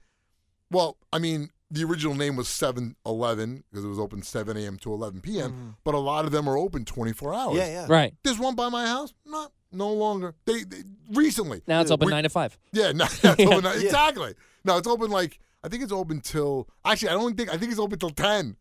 well, 0.70 0.98
I 1.14 1.20
mean, 1.20 1.50
the 1.72 1.84
original 1.86 2.14
name 2.16 2.36
was 2.36 2.48
7 2.50 2.96
Eleven 3.06 3.64
because 3.72 3.86
it 3.86 3.88
was 3.88 3.98
open 3.98 4.22
7 4.22 4.58
a.m. 4.58 4.78
to 4.80 4.94
11 4.94 5.22
p.m., 5.22 5.78
but 5.84 5.94
a 5.96 5.98
lot 5.98 6.26
of 6.26 6.32
them 6.32 6.48
are 6.50 6.58
open 6.58 6.84
24 6.86 7.34
hours. 7.34 7.48
Mm-hmm. 7.48 7.58
Yeah, 7.58 7.66
yeah. 7.68 7.86
Right 7.90 8.14
There's 8.24 8.38
one 8.38 8.56
by 8.56 8.70
my 8.70 8.86
house? 8.86 9.14
Not, 9.26 9.52
no 9.72 9.92
longer. 9.94 10.36
They, 10.46 10.64
they 10.64 10.84
recently. 11.14 11.62
now, 11.68 11.82
it's 11.82 11.90
Yeah, 11.90 11.94
open 11.96 12.08
we- 12.08 12.12
nine 12.12 12.24
to 12.24 12.30
five. 12.30 12.58
Yeah, 12.74 12.92
no, 12.96 13.06
it's 13.06 13.24
open, 13.26 13.64
Yeah. 13.64 13.74
exactly. 13.80 14.36
No, 14.66 14.78
it's 14.78 14.88
open 14.88 15.10
like, 15.10 15.40
I 15.64 15.70
think 15.70 15.82
it's 15.84 15.92
open 15.94 16.22
till, 16.22 16.68
actually, 16.86 17.10
I 17.10 17.14
don't 17.14 17.36
think, 17.38 17.50
I 17.54 17.58
think 17.58 17.72
it's 17.72 17.80
open 17.80 17.98
till 17.98 18.10
10. 18.12 18.58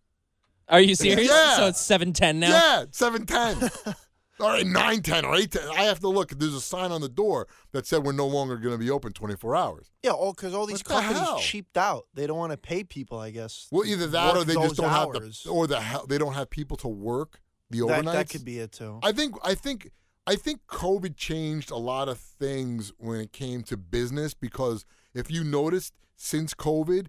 Are 0.68 0.80
you 0.80 0.94
serious? 0.94 1.28
Yeah. 1.28 1.56
So 1.56 1.66
it's 1.66 1.80
seven 1.80 2.12
ten 2.12 2.38
now. 2.38 2.50
Yeah, 2.50 2.84
seven 2.92 3.26
ten. 3.26 3.56
or 4.40 4.62
nine 4.64 5.02
ten 5.02 5.24
or 5.24 5.34
eight 5.36 5.52
ten. 5.52 5.68
I 5.68 5.82
have 5.82 6.00
to 6.00 6.08
look. 6.08 6.30
There's 6.30 6.54
a 6.54 6.60
sign 6.60 6.92
on 6.92 7.00
the 7.00 7.08
door 7.08 7.46
that 7.72 7.86
said 7.86 8.02
we're 8.04 8.12
no 8.12 8.26
longer 8.26 8.56
going 8.56 8.74
to 8.74 8.78
be 8.78 8.90
open 8.90 9.12
24 9.12 9.56
hours. 9.56 9.90
Yeah, 10.02 10.12
all 10.12 10.32
because 10.32 10.54
all 10.54 10.66
these 10.66 10.78
What 10.80 10.84
the 10.88 10.94
companies 10.94 11.18
hell? 11.22 11.38
cheaped 11.38 11.76
out. 11.76 12.06
They 12.14 12.26
don't 12.26 12.38
want 12.38 12.52
to 12.52 12.56
pay 12.58 12.84
people, 12.84 13.18
I 13.18 13.30
guess. 13.30 13.66
Well, 13.70 13.84
either 13.86 14.06
that 14.08 14.34
or 14.34 14.38
work 14.38 14.46
they 14.46 14.54
just 14.54 14.68
those 14.68 14.76
don't 14.78 14.90
hours. 14.90 15.44
have 15.44 15.44
the 15.44 15.50
or 15.50 15.66
the 15.66 16.04
they 16.08 16.18
don't 16.18 16.34
have 16.34 16.50
people 16.50 16.76
to 16.78 16.88
work 16.88 17.40
the 17.70 17.80
that, 17.86 18.04
overnights. 18.04 18.12
that 18.12 18.28
could 18.30 18.44
be 18.44 18.58
it 18.58 18.72
too. 18.72 18.98
I 19.02 19.12
think 19.12 19.34
I 19.44 19.54
think 19.54 19.90
I 20.26 20.36
think 20.36 20.60
COVID 20.68 21.16
changed 21.16 21.70
a 21.70 21.76
lot 21.76 22.08
of 22.08 22.18
things 22.18 22.92
when 22.98 23.20
it 23.20 23.32
came 23.32 23.62
to 23.64 23.76
business 23.76 24.34
because 24.34 24.84
if 25.14 25.30
you 25.30 25.42
noticed 25.44 25.94
since 26.16 26.54
COVID, 26.54 27.06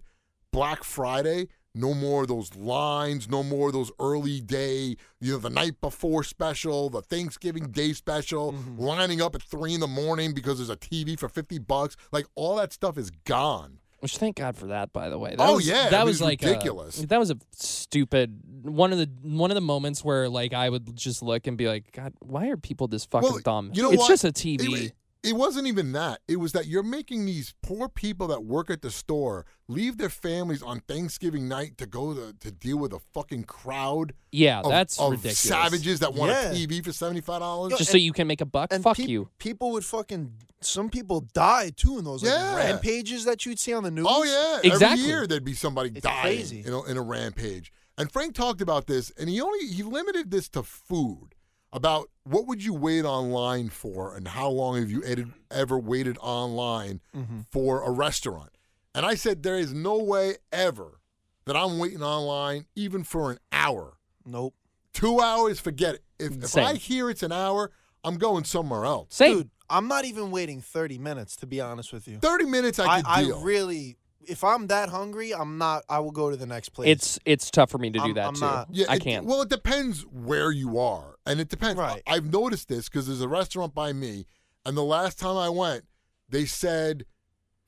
Black 0.52 0.82
Friday, 0.84 1.48
no 1.74 1.94
more 1.94 2.22
of 2.22 2.28
those 2.28 2.54
lines, 2.54 3.28
no 3.28 3.42
more 3.42 3.68
of 3.68 3.72
those 3.72 3.90
early 3.98 4.40
day, 4.40 4.96
you 5.20 5.32
know, 5.32 5.38
the 5.38 5.50
night 5.50 5.80
before 5.80 6.22
special, 6.24 6.90
the 6.90 7.00
Thanksgiving 7.02 7.70
Day 7.70 7.92
special, 7.92 8.52
Mm-hmm. 8.52 8.78
lining 8.78 9.22
up 9.22 9.34
at 9.34 9.42
three 9.42 9.74
in 9.74 9.80
the 9.80 9.86
morning 9.86 10.34
because 10.34 10.58
there's 10.58 10.70
a 10.70 10.76
TV 10.76 11.18
for 11.18 11.28
fifty 11.28 11.58
bucks. 11.58 11.96
Like 12.10 12.26
all 12.34 12.56
that 12.56 12.72
stuff 12.72 12.98
is 12.98 13.10
gone. 13.24 13.78
Which 14.00 14.16
thank 14.18 14.36
God 14.36 14.56
for 14.56 14.66
that, 14.66 14.92
by 14.92 15.08
the 15.08 15.16
way. 15.18 15.36
That 15.36 15.48
Oh, 15.48 15.54
was, 15.56 15.68
yeah, 15.68 15.88
that 15.90 16.04
was 16.04 16.16
it's 16.16 16.22
like 16.22 16.42
a- 16.42 16.48
ridiculous. 16.48 16.96
that 16.96 17.18
was 17.20 17.30
a 17.30 17.36
stupid 17.52 18.40
one 18.62 18.92
of 18.92 18.98
the 18.98 19.08
one 19.22 19.50
of 19.50 19.54
the 19.54 19.60
moments 19.60 20.04
where 20.04 20.28
like 20.28 20.52
I 20.52 20.68
would 20.68 20.94
just 20.96 21.22
look 21.22 21.46
and 21.46 21.56
be 21.56 21.68
like, 21.68 21.92
God, 21.92 22.12
why 22.20 22.48
are 22.48 22.56
people 22.56 22.88
this 22.88 23.04
fucking 23.06 23.28
Well, 23.30 23.38
dumb? 23.44 23.70
you 23.74 23.82
know 23.82 23.90
it's 23.92 24.00
what? 24.00 24.08
just 24.08 24.24
a 24.24 24.32
TV. 24.32 24.86
It, 24.86 24.92
it 25.22 25.34
wasn't 25.34 25.66
even 25.68 25.92
that. 25.92 26.20
It 26.26 26.36
was 26.36 26.52
that 26.52 26.66
you're 26.66 26.82
making 26.82 27.26
these 27.26 27.54
poor 27.62 27.88
people 27.88 28.26
that 28.28 28.44
work 28.44 28.70
at 28.70 28.82
the 28.82 28.90
store 28.90 29.46
leave 29.68 29.96
their 29.96 30.08
families 30.08 30.62
on 30.62 30.80
Thanksgiving 30.80 31.46
night 31.48 31.78
to 31.78 31.86
go 31.86 32.12
to, 32.14 32.34
to 32.40 32.50
deal 32.50 32.76
with 32.78 32.92
a 32.92 32.98
fucking 33.14 33.44
crowd 33.44 34.14
yeah, 34.32 34.60
of, 34.60 34.70
that's 34.70 34.98
of 34.98 35.12
ridiculous. 35.12 35.38
savages 35.38 36.00
that 36.00 36.14
want 36.14 36.32
Yeah. 36.32 36.50
a 36.50 36.54
TV 36.54 36.84
for 36.84 36.92
seventy 36.92 37.20
five 37.20 37.40
dollars. 37.40 37.74
Just 37.78 37.90
so 37.90 37.98
you 37.98 38.12
can 38.12 38.26
make 38.26 38.40
a 38.40 38.46
buck. 38.46 38.72
and 38.72 38.82
Fuck 38.82 38.96
peop- 38.96 39.08
you. 39.08 39.28
People 39.38 39.70
would 39.72 39.84
fucking. 39.84 40.32
Some 40.60 40.90
people 40.90 41.20
die 41.34 41.70
too 41.76 41.98
in 41.98 42.04
those 42.04 42.22
like, 42.22 42.32
Yeah. 42.32 42.54
rampages 42.56 43.24
that 43.24 43.44
you'd 43.46 43.58
see 43.58 43.72
on 43.72 43.82
the 43.82 43.90
news. 43.90 44.06
Oh 44.08 44.22
yeah, 44.24 44.60
Exactly. 44.72 45.00
Every 45.00 45.06
year 45.06 45.26
there'd 45.26 45.44
be 45.44 45.54
somebody 45.54 45.90
It's 45.90 46.00
dying 46.02 46.20
crazy. 46.22 46.56
You 46.58 46.70
know, 46.70 46.84
in 46.84 46.96
a 46.96 47.02
rampage. 47.02 47.72
And 47.98 48.10
Frank 48.10 48.34
talked 48.34 48.60
about 48.62 48.86
this, 48.86 49.12
and 49.18 49.28
he 49.28 49.40
only 49.40 49.66
he 49.66 49.82
limited 49.82 50.30
this 50.30 50.48
to 50.50 50.62
food. 50.62 51.31
About 51.74 52.08
what 52.24 52.46
would 52.46 52.62
you 52.62 52.74
wait 52.74 53.04
online 53.04 53.70
for, 53.70 54.14
and 54.14 54.28
how 54.28 54.48
long 54.50 54.76
have 54.78 54.90
you 54.90 55.02
ed- 55.04 55.32
ever 55.50 55.78
waited 55.78 56.18
online 56.20 57.00
Mm-hmm. 57.16 57.40
for 57.50 57.82
a 57.82 57.90
restaurant? 57.90 58.50
And 58.94 59.06
I 59.06 59.14
said 59.14 59.42
there 59.42 59.56
is 59.56 59.72
no 59.72 59.96
way 59.98 60.34
ever 60.52 61.00
that 61.46 61.56
I'm 61.56 61.78
waiting 61.78 62.02
online 62.02 62.66
even 62.76 63.04
for 63.04 63.30
an 63.30 63.38
hour. 63.52 63.94
Nope. 64.26 64.54
Two 64.92 65.20
hours, 65.20 65.58
forget 65.60 65.94
it. 65.94 66.02
If, 66.18 66.44
if 66.44 66.56
I 66.58 66.74
hear 66.74 67.08
it's 67.08 67.22
an 67.22 67.32
hour, 67.32 67.70
I'm 68.04 68.16
going 68.18 68.44
somewhere 68.44 68.84
else. 68.84 69.14
Same. 69.14 69.38
Dude, 69.38 69.50
I'm 69.70 69.88
not 69.88 70.04
even 70.04 70.30
waiting 70.30 70.60
30 70.60 70.98
minutes 70.98 71.36
to 71.36 71.46
be 71.46 71.60
honest 71.62 71.90
with 71.92 72.06
you. 72.06 72.18
Thirty 72.18 72.44
minutes, 72.44 72.78
I 72.78 72.86
I, 72.86 72.96
could 72.98 73.06
I 73.08 73.24
deal. 73.24 73.40
really, 73.42 73.96
if 74.28 74.44
I'm 74.44 74.66
that 74.66 74.90
hungry, 74.90 75.32
I'm 75.32 75.56
not. 75.56 75.84
I 75.88 76.00
will 76.00 76.10
go 76.12 76.28
to 76.30 76.36
the 76.36 76.46
next 76.46 76.68
place. 76.68 76.90
It's 76.90 77.18
it's 77.24 77.50
tough 77.50 77.70
for 77.70 77.78
me 77.78 77.88
to 77.90 77.98
do 77.98 78.04
I'm- 78.04 78.14
that 78.14 78.26
I'm 78.26 78.34
too. 78.34 78.40
not- 78.40 78.68
Yeah, 78.70 78.86
I 78.90 78.96
it- 78.96 79.02
can't. 79.02 79.24
Well, 79.24 79.40
it 79.40 79.48
depends 79.48 80.02
where 80.02 80.52
you 80.52 80.78
are, 80.78 81.11
and 81.26 81.40
it 81.40 81.48
depends. 81.48 81.78
Right. 81.78 82.02
I- 82.06 82.14
I've 82.14 82.32
noticed 82.32 82.68
this 82.68 82.88
because 82.88 83.06
there's 83.06 83.20
a 83.20 83.28
restaurant 83.28 83.74
by 83.74 83.92
me, 83.92 84.26
and 84.64 84.76
the 84.76 84.82
last 84.84 85.18
time 85.18 85.36
I 85.36 85.48
went, 85.48 85.84
they 86.28 86.44
said 86.46 87.04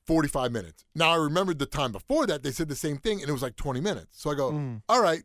45 0.05 0.51
minutes. 0.51 0.85
Now 0.93 1.11
I 1.11 1.15
remembered 1.15 1.59
the 1.59 1.65
time 1.65 1.91
before 1.91 2.27
that 2.27 2.43
they 2.43 2.51
said 2.51 2.67
the 2.69 2.75
same 2.75 2.97
thing, 2.97 3.21
and 3.21 3.29
it 3.29 3.33
was 3.33 3.41
like 3.41 3.55
20 3.55 3.81
minutes. 3.81 4.21
So 4.21 4.29
I 4.31 4.35
go, 4.35 4.51
Mm. 4.51 4.81
all 4.87 5.01
right, 5.01 5.23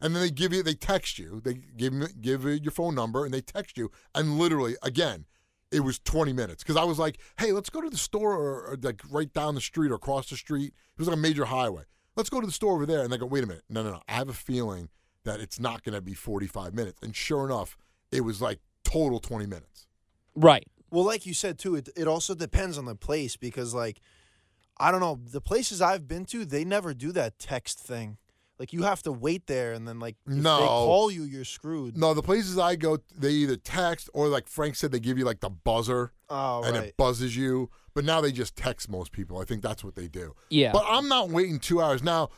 and 0.00 0.14
then 0.14 0.22
they 0.22 0.30
give 0.30 0.52
you, 0.52 0.62
they 0.62 0.74
text 0.74 1.18
you, 1.18 1.40
they 1.42 1.54
give 1.54 2.20
give 2.20 2.44
you 2.44 2.50
your 2.50 2.72
phone 2.72 2.94
number, 2.94 3.24
and 3.24 3.32
they 3.32 3.40
text 3.40 3.78
you, 3.78 3.90
and 4.14 4.38
literally, 4.38 4.76
again, 4.82 5.26
it 5.70 5.80
was 5.80 5.98
20 6.00 6.32
minutes 6.32 6.62
because 6.62 6.76
I 6.76 6.84
was 6.84 6.98
like, 6.98 7.18
hey, 7.38 7.52
let's 7.52 7.70
go 7.70 7.80
to 7.80 7.88
the 7.88 7.96
store 7.96 8.32
or, 8.34 8.66
or 8.72 8.78
like 8.82 9.00
right 9.08 9.32
down 9.32 9.54
the 9.54 9.60
street 9.60 9.90
or 9.92 9.94
across 9.94 10.28
the 10.28 10.36
street. 10.36 10.74
It 10.74 10.98
was 10.98 11.06
like 11.08 11.16
a 11.16 11.20
major 11.20 11.44
highway. 11.44 11.84
Let's 12.16 12.28
go 12.28 12.40
to 12.40 12.46
the 12.46 12.52
store 12.52 12.74
over 12.74 12.86
there. 12.86 13.02
And 13.04 13.12
they 13.12 13.16
go, 13.18 13.26
wait 13.26 13.44
a 13.44 13.46
minute. 13.46 13.62
No, 13.70 13.84
no, 13.84 13.92
no. 13.92 14.02
I 14.08 14.14
have 14.14 14.28
a 14.28 14.32
feeling 14.32 14.88
that 15.24 15.40
it's 15.40 15.60
not 15.60 15.82
going 15.82 15.94
to 15.94 16.00
be 16.00 16.14
45 16.14 16.74
minutes. 16.74 16.98
And 17.02 17.14
sure 17.14 17.44
enough, 17.44 17.76
it 18.10 18.22
was 18.22 18.40
like 18.40 18.58
total 18.84 19.18
20 19.20 19.46
minutes. 19.46 19.86
Right. 20.34 20.66
Well, 20.90 21.04
like 21.04 21.26
you 21.26 21.34
said 21.34 21.58
too, 21.58 21.76
it 21.76 21.88
it 21.96 22.08
also 22.08 22.34
depends 22.34 22.76
on 22.76 22.84
the 22.84 22.96
place 22.96 23.36
because 23.36 23.74
like 23.74 24.00
I 24.78 24.90
don't 24.90 25.00
know, 25.00 25.20
the 25.30 25.40
places 25.40 25.80
I've 25.82 26.08
been 26.08 26.24
to, 26.26 26.44
they 26.44 26.64
never 26.64 26.94
do 26.94 27.12
that 27.12 27.38
text 27.38 27.78
thing. 27.78 28.16
Like 28.58 28.72
you 28.72 28.82
have 28.82 29.02
to 29.04 29.12
wait 29.12 29.46
there 29.46 29.72
and 29.72 29.86
then 29.86 30.00
like 30.00 30.16
if 30.26 30.32
No. 30.34 30.58
they 30.60 30.66
call 30.66 31.10
you, 31.10 31.22
you're 31.22 31.44
screwed. 31.44 31.96
No, 31.96 32.12
the 32.12 32.22
places 32.22 32.58
I 32.58 32.76
go, 32.76 32.98
they 33.16 33.30
either 33.30 33.56
text 33.56 34.10
or 34.12 34.28
like 34.28 34.48
Frank 34.48 34.74
said, 34.76 34.90
they 34.90 35.00
give 35.00 35.16
you 35.16 35.24
like 35.24 35.40
the 35.40 35.50
buzzer 35.50 36.12
Oh, 36.28 36.62
and 36.64 36.76
right. 36.76 36.88
it 36.88 36.96
buzzes 36.96 37.36
you. 37.36 37.70
But 37.94 38.04
now 38.04 38.20
they 38.20 38.32
just 38.32 38.56
text 38.56 38.88
most 38.90 39.12
people. 39.12 39.38
I 39.38 39.44
think 39.44 39.62
that's 39.62 39.82
what 39.84 39.94
they 39.94 40.08
do. 40.08 40.34
Yeah. 40.50 40.72
But 40.72 40.84
I'm 40.88 41.08
not 41.08 41.28
waiting 41.30 41.58
two 41.58 41.80
hours. 41.80 42.02
Now, 42.02 42.30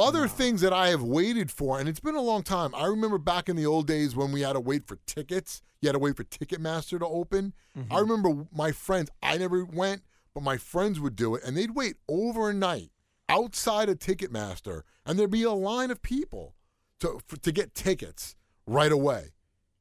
other 0.00 0.26
things 0.26 0.60
that 0.62 0.72
I 0.72 0.88
have 0.88 1.02
waited 1.02 1.50
for, 1.50 1.78
and 1.78 1.88
it's 1.88 2.00
been 2.00 2.14
a 2.14 2.20
long 2.22 2.42
time. 2.42 2.74
I 2.74 2.86
remember 2.86 3.18
back 3.18 3.48
in 3.48 3.56
the 3.56 3.66
old 3.66 3.86
days 3.86 4.16
when 4.16 4.32
we 4.32 4.40
had 4.40 4.54
to 4.54 4.60
wait 4.60 4.86
for 4.86 4.98
tickets. 5.06 5.62
You 5.80 5.88
had 5.88 5.92
to 5.92 5.98
wait 5.98 6.16
for 6.16 6.24
Ticketmaster 6.24 6.98
to 6.98 7.06
open. 7.06 7.52
I 7.90 8.00
remember 8.00 8.46
my 8.52 8.72
friends, 8.72 9.10
I 9.22 9.38
never 9.38 9.64
went, 9.64 10.02
but 10.34 10.42
my 10.42 10.56
friends 10.56 10.98
would 11.00 11.16
do 11.16 11.34
it, 11.34 11.42
and 11.44 11.56
they'd 11.56 11.74
wait 11.74 11.96
overnight 12.08 12.90
outside 13.28 13.88
of 13.88 13.98
Ticketmaster, 13.98 14.82
and 15.06 15.18
there'd 15.18 15.30
be 15.30 15.44
a 15.44 15.52
line 15.52 15.90
of 15.90 16.02
people 16.02 16.54
to, 17.00 17.20
for, 17.26 17.36
to 17.38 17.52
get 17.52 17.74
tickets 17.74 18.34
right 18.66 18.92
away 18.92 19.30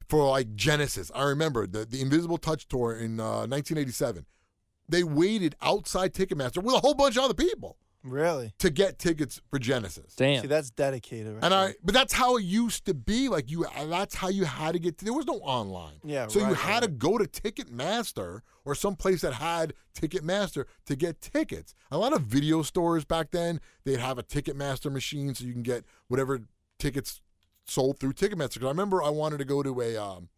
for 0.08 0.28
like 0.28 0.56
Genesis. 0.56 1.12
I 1.14 1.24
remember 1.24 1.68
the, 1.68 1.86
the 1.86 2.02
Invisible 2.02 2.38
Touch 2.38 2.68
tour 2.68 2.94
in 2.94 3.20
uh, 3.20 3.48
1987. 3.48 4.26
They 4.88 5.04
waited 5.04 5.56
outside 5.62 6.14
Ticketmaster 6.14 6.64
with 6.64 6.76
a 6.76 6.80
whole 6.80 6.96
bunch 6.96 7.16
of 7.18 7.24
other 7.24 7.34
people 7.34 7.78
really? 8.04 8.54
to 8.60 8.70
get 8.70 8.98
tickets 9.00 9.42
for 9.50 9.60
Genesis. 9.60 10.16
Damn. 10.16 10.42
See, 10.42 10.48
that's 10.48 10.70
dedicated. 10.70 11.34
Right 11.36 11.44
And 11.44 11.52
there. 11.52 11.60
I, 11.60 11.74
but 11.84 11.94
that's 11.94 12.14
how 12.14 12.38
it 12.38 12.44
used 12.44 12.86
to 12.86 12.94
be. 12.94 13.30
Like 13.30 13.50
you, 13.52 13.66
that's 13.88 14.16
how 14.16 14.30
you 14.30 14.46
had 14.46 14.74
to 14.74 14.80
get. 14.80 14.98
To, 15.00 15.06
there 15.06 15.14
was 15.14 15.26
no 15.26 15.36
online. 15.40 15.96
Yeah, 16.04 16.28
So 16.28 16.40
you 16.40 16.46
right, 16.46 16.56
had 16.56 16.84
to 16.84 16.90
go 16.90 17.18
to 17.18 17.26
Ticketmaster 17.26 18.42
or 18.66 18.76
some 18.76 18.96
place 18.96 19.22
that 19.22 19.34
had 19.34 19.74
Ticketmaster 20.00 20.66
to 20.86 20.96
get 20.96 21.22
tickets. 21.22 21.74
A 21.92 21.98
lot 21.98 22.14
of 22.14 22.22
video 22.24 22.62
stores 22.62 23.06
back 23.06 23.32
then, 23.32 23.60
they'd 23.84 24.00
have 24.00 24.18
a 24.18 24.24
Ticketmaster 24.24 24.92
machine 24.92 25.34
so 25.36 25.46
you 25.46 25.54
can 25.54 25.64
get 25.64 25.84
whatever 26.08 26.42
tickets 26.78 27.22
sold 27.66 28.00
through 28.00 28.14
Ticketmaster. 28.14 28.60
'Cause 28.60 28.66
I 28.66 28.70
remember 28.70 29.04
I 29.04 29.10
wanted 29.10 29.38
to 29.40 29.46
go 29.46 29.62
to 29.64 29.82
a, 29.82 29.98
um, 29.98 30.30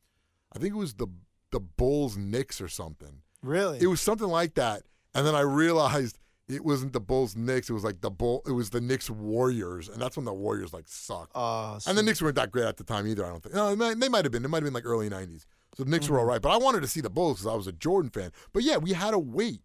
I 0.53 0.59
think 0.59 0.73
it 0.73 0.77
was 0.77 0.95
the 0.95 1.07
the 1.51 1.59
Bulls 1.59 2.15
Knicks 2.15 2.61
or 2.61 2.69
something. 2.69 3.21
really? 3.43 3.77
It 3.81 3.87
was 3.87 3.99
something 3.99 4.27
like 4.29 4.53
that. 4.53 4.83
And 5.13 5.27
then 5.27 5.35
I 5.35 5.41
realized 5.41 6.17
it 6.51 6.63
wasn't 6.65 6.93
the 6.93 6.99
Bulls 6.99 7.35
Knicks. 7.35 7.69
It 7.69 7.73
was 7.73 7.83
like 7.83 8.01
the 8.01 8.11
Bull. 8.11 8.41
It 8.45 8.51
was 8.51 8.69
the 8.69 8.81
Knicks 8.81 9.09
Warriors, 9.09 9.89
and 9.89 10.01
that's 10.01 10.15
when 10.17 10.25
the 10.25 10.33
Warriors 10.33 10.73
like 10.73 10.85
sucked. 10.87 11.31
uh, 11.35 11.79
and 11.87 11.97
the 11.97 12.03
Knicks 12.03 12.21
weren't 12.21 12.35
that 12.35 12.51
great 12.51 12.65
at 12.65 12.77
the 12.77 12.83
time 12.83 13.07
either. 13.07 13.25
I 13.25 13.29
don't 13.29 13.41
think. 13.43 13.55
No, 13.55 13.73
they 13.75 14.09
might- 14.09 14.25
have 14.25 14.31
been. 14.31 14.45
It 14.45 14.49
might 14.49 14.57
have 14.57 14.65
been 14.65 14.73
like 14.73 14.85
early 14.85 15.09
'90s. 15.09 15.45
So 15.75 15.83
the 15.83 15.89
Knicks 15.89 16.09
were 16.09 16.19
all 16.19 16.25
right. 16.25 16.41
But 16.41 16.49
I 16.49 16.57
wanted 16.57 16.81
to 16.81 16.87
see 16.87 16.99
the 17.01 17.09
Bulls 17.09 17.37
because 17.39 17.53
I 17.53 17.55
was 17.55 17.67
a 17.67 17.71
Jordan 17.71 18.11
fan. 18.11 18.31
But 18.53 18.63
yeah, 18.63 18.77
we 18.77 18.91
had 18.93 19.11
to 19.11 19.19
wait 19.19 19.61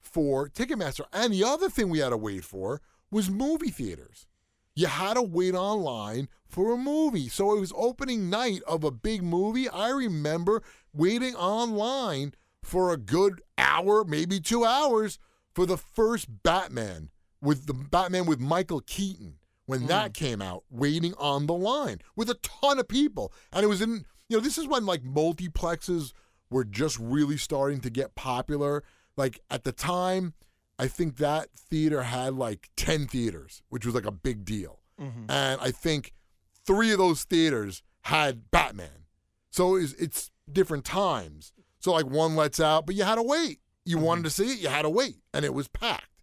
for 0.00 0.48
Ticketmaster. 0.48 1.02
And 1.12 1.32
the 1.32 1.44
other 1.44 1.68
thing 1.68 1.88
we 1.88 1.98
had 1.98 2.10
to 2.10 2.16
wait 2.16 2.44
for 2.44 2.80
was 3.10 3.28
movie 3.30 3.70
theaters. 3.70 4.26
You 4.74 4.86
had 4.86 5.14
to 5.14 5.22
wait 5.22 5.54
online 5.56 6.28
for 6.46 6.72
a 6.72 6.76
movie. 6.76 7.28
So 7.28 7.52
it 7.56 7.58
was 7.60 7.72
opening 7.74 8.30
night 8.30 8.60
of 8.68 8.84
a 8.84 8.92
big 8.92 9.24
movie. 9.24 9.68
I 9.68 9.88
remember 9.90 10.62
waiting 10.94 11.34
online 11.34 12.34
for 12.62 12.92
a 12.92 12.96
good 12.96 13.42
hour, 13.56 14.04
maybe 14.04 14.38
two 14.38 14.64
hours, 14.64 15.18
for 15.54 15.66
the 15.66 15.76
first 15.76 16.42
Batman 16.42 17.10
with 17.40 17.66
the 17.66 17.74
Batman 17.74 18.26
with 18.26 18.40
Michael 18.40 18.80
Keaton 18.80 19.38
when 19.66 19.86
that 19.86 20.14
came 20.14 20.40
out, 20.40 20.64
waiting 20.70 21.12
on 21.18 21.46
the 21.46 21.52
line 21.54 21.98
with 22.16 22.30
a 22.30 22.34
ton 22.36 22.78
of 22.78 22.88
people. 22.88 23.32
And 23.52 23.62
it 23.62 23.66
was 23.68 23.82
in, 23.82 24.06
you 24.28 24.36
know, 24.36 24.40
this 24.40 24.56
is 24.56 24.66
when 24.66 24.86
like 24.86 25.02
multiplexes 25.02 26.12
were 26.50 26.64
just 26.64 26.98
really 26.98 27.36
starting 27.36 27.80
to 27.82 27.90
get 27.90 28.14
popular. 28.14 28.82
Like 29.16 29.40
at 29.50 29.64
the 29.64 29.72
time, 29.72 30.32
I 30.78 30.86
think 30.88 31.16
that 31.18 31.48
theater 31.54 32.04
had 32.04 32.34
like 32.34 32.70
10 32.76 33.08
theaters, 33.08 33.62
which 33.68 33.84
was 33.84 33.94
like 33.94 34.06
a 34.06 34.10
big 34.12 34.44
deal. 34.46 34.80
Mhm. 34.98 35.26
And 35.28 35.60
I 35.60 35.70
think 35.70 36.14
three 36.66 36.90
of 36.92 36.98
those 36.98 37.24
theaters 37.24 37.82
had 38.02 38.50
Batman. 38.50 39.04
So 39.50 39.76
it's, 39.76 39.92
it's 39.94 40.30
different 40.50 40.84
times. 40.86 41.52
So 41.80 41.92
like 41.92 42.06
one 42.06 42.36
lets 42.36 42.58
out, 42.58 42.86
but 42.86 42.94
you 42.94 43.04
had 43.04 43.16
to 43.16 43.22
wait. 43.22 43.60
You 43.88 43.98
wanted 43.98 44.24
to 44.24 44.30
see 44.30 44.52
it, 44.52 44.58
you 44.60 44.68
had 44.68 44.82
to 44.82 44.90
wait, 44.90 45.16
and 45.32 45.44
it 45.44 45.54
was 45.54 45.66
packed. 45.68 46.22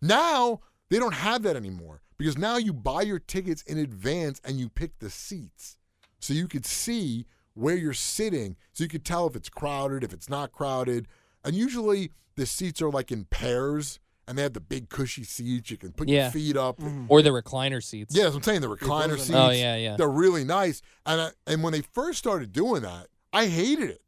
Now 0.00 0.60
they 0.90 0.98
don't 0.98 1.14
have 1.14 1.42
that 1.44 1.56
anymore 1.56 2.02
because 2.18 2.36
now 2.36 2.56
you 2.56 2.72
buy 2.72 3.02
your 3.02 3.18
tickets 3.18 3.62
in 3.62 3.78
advance 3.78 4.40
and 4.44 4.58
you 4.58 4.68
pick 4.68 4.98
the 4.98 5.10
seats. 5.10 5.76
So 6.20 6.34
you 6.34 6.48
could 6.48 6.66
see 6.66 7.26
where 7.54 7.76
you're 7.76 7.92
sitting. 7.94 8.56
So 8.72 8.84
you 8.84 8.88
could 8.90 9.04
tell 9.04 9.26
if 9.26 9.36
it's 9.36 9.48
crowded, 9.48 10.02
if 10.04 10.12
it's 10.12 10.28
not 10.28 10.52
crowded. 10.52 11.06
And 11.44 11.54
usually 11.54 12.10
the 12.36 12.46
seats 12.46 12.82
are 12.82 12.90
like 12.90 13.12
in 13.12 13.24
pairs 13.26 14.00
and 14.26 14.36
they 14.38 14.42
have 14.42 14.54
the 14.54 14.60
big 14.60 14.88
cushy 14.88 15.22
seats. 15.22 15.70
You 15.70 15.76
can 15.76 15.92
put 15.92 16.08
Yeah. 16.08 16.24
your 16.24 16.32
feet 16.32 16.56
up. 16.56 16.80
or 17.08 17.22
the 17.22 17.30
recliner 17.30 17.82
seats. 17.82 18.14
Yeah, 18.16 18.24
that's 18.24 18.36
I'm 18.36 18.42
saying. 18.42 18.62
The 18.62 18.74
recliner 18.74 19.18
seats. 19.18 19.30
Oh, 19.34 19.50
yeah, 19.50 19.76
yeah. 19.76 19.96
They're 19.96 20.08
really 20.08 20.44
nice. 20.44 20.82
And 21.06 21.20
I, 21.20 21.30
and 21.46 21.62
when 21.62 21.72
they 21.72 21.82
first 21.82 22.18
started 22.18 22.52
doing 22.52 22.82
that, 22.82 23.06
I 23.32 23.46
hated 23.46 23.90
it. 23.90 24.00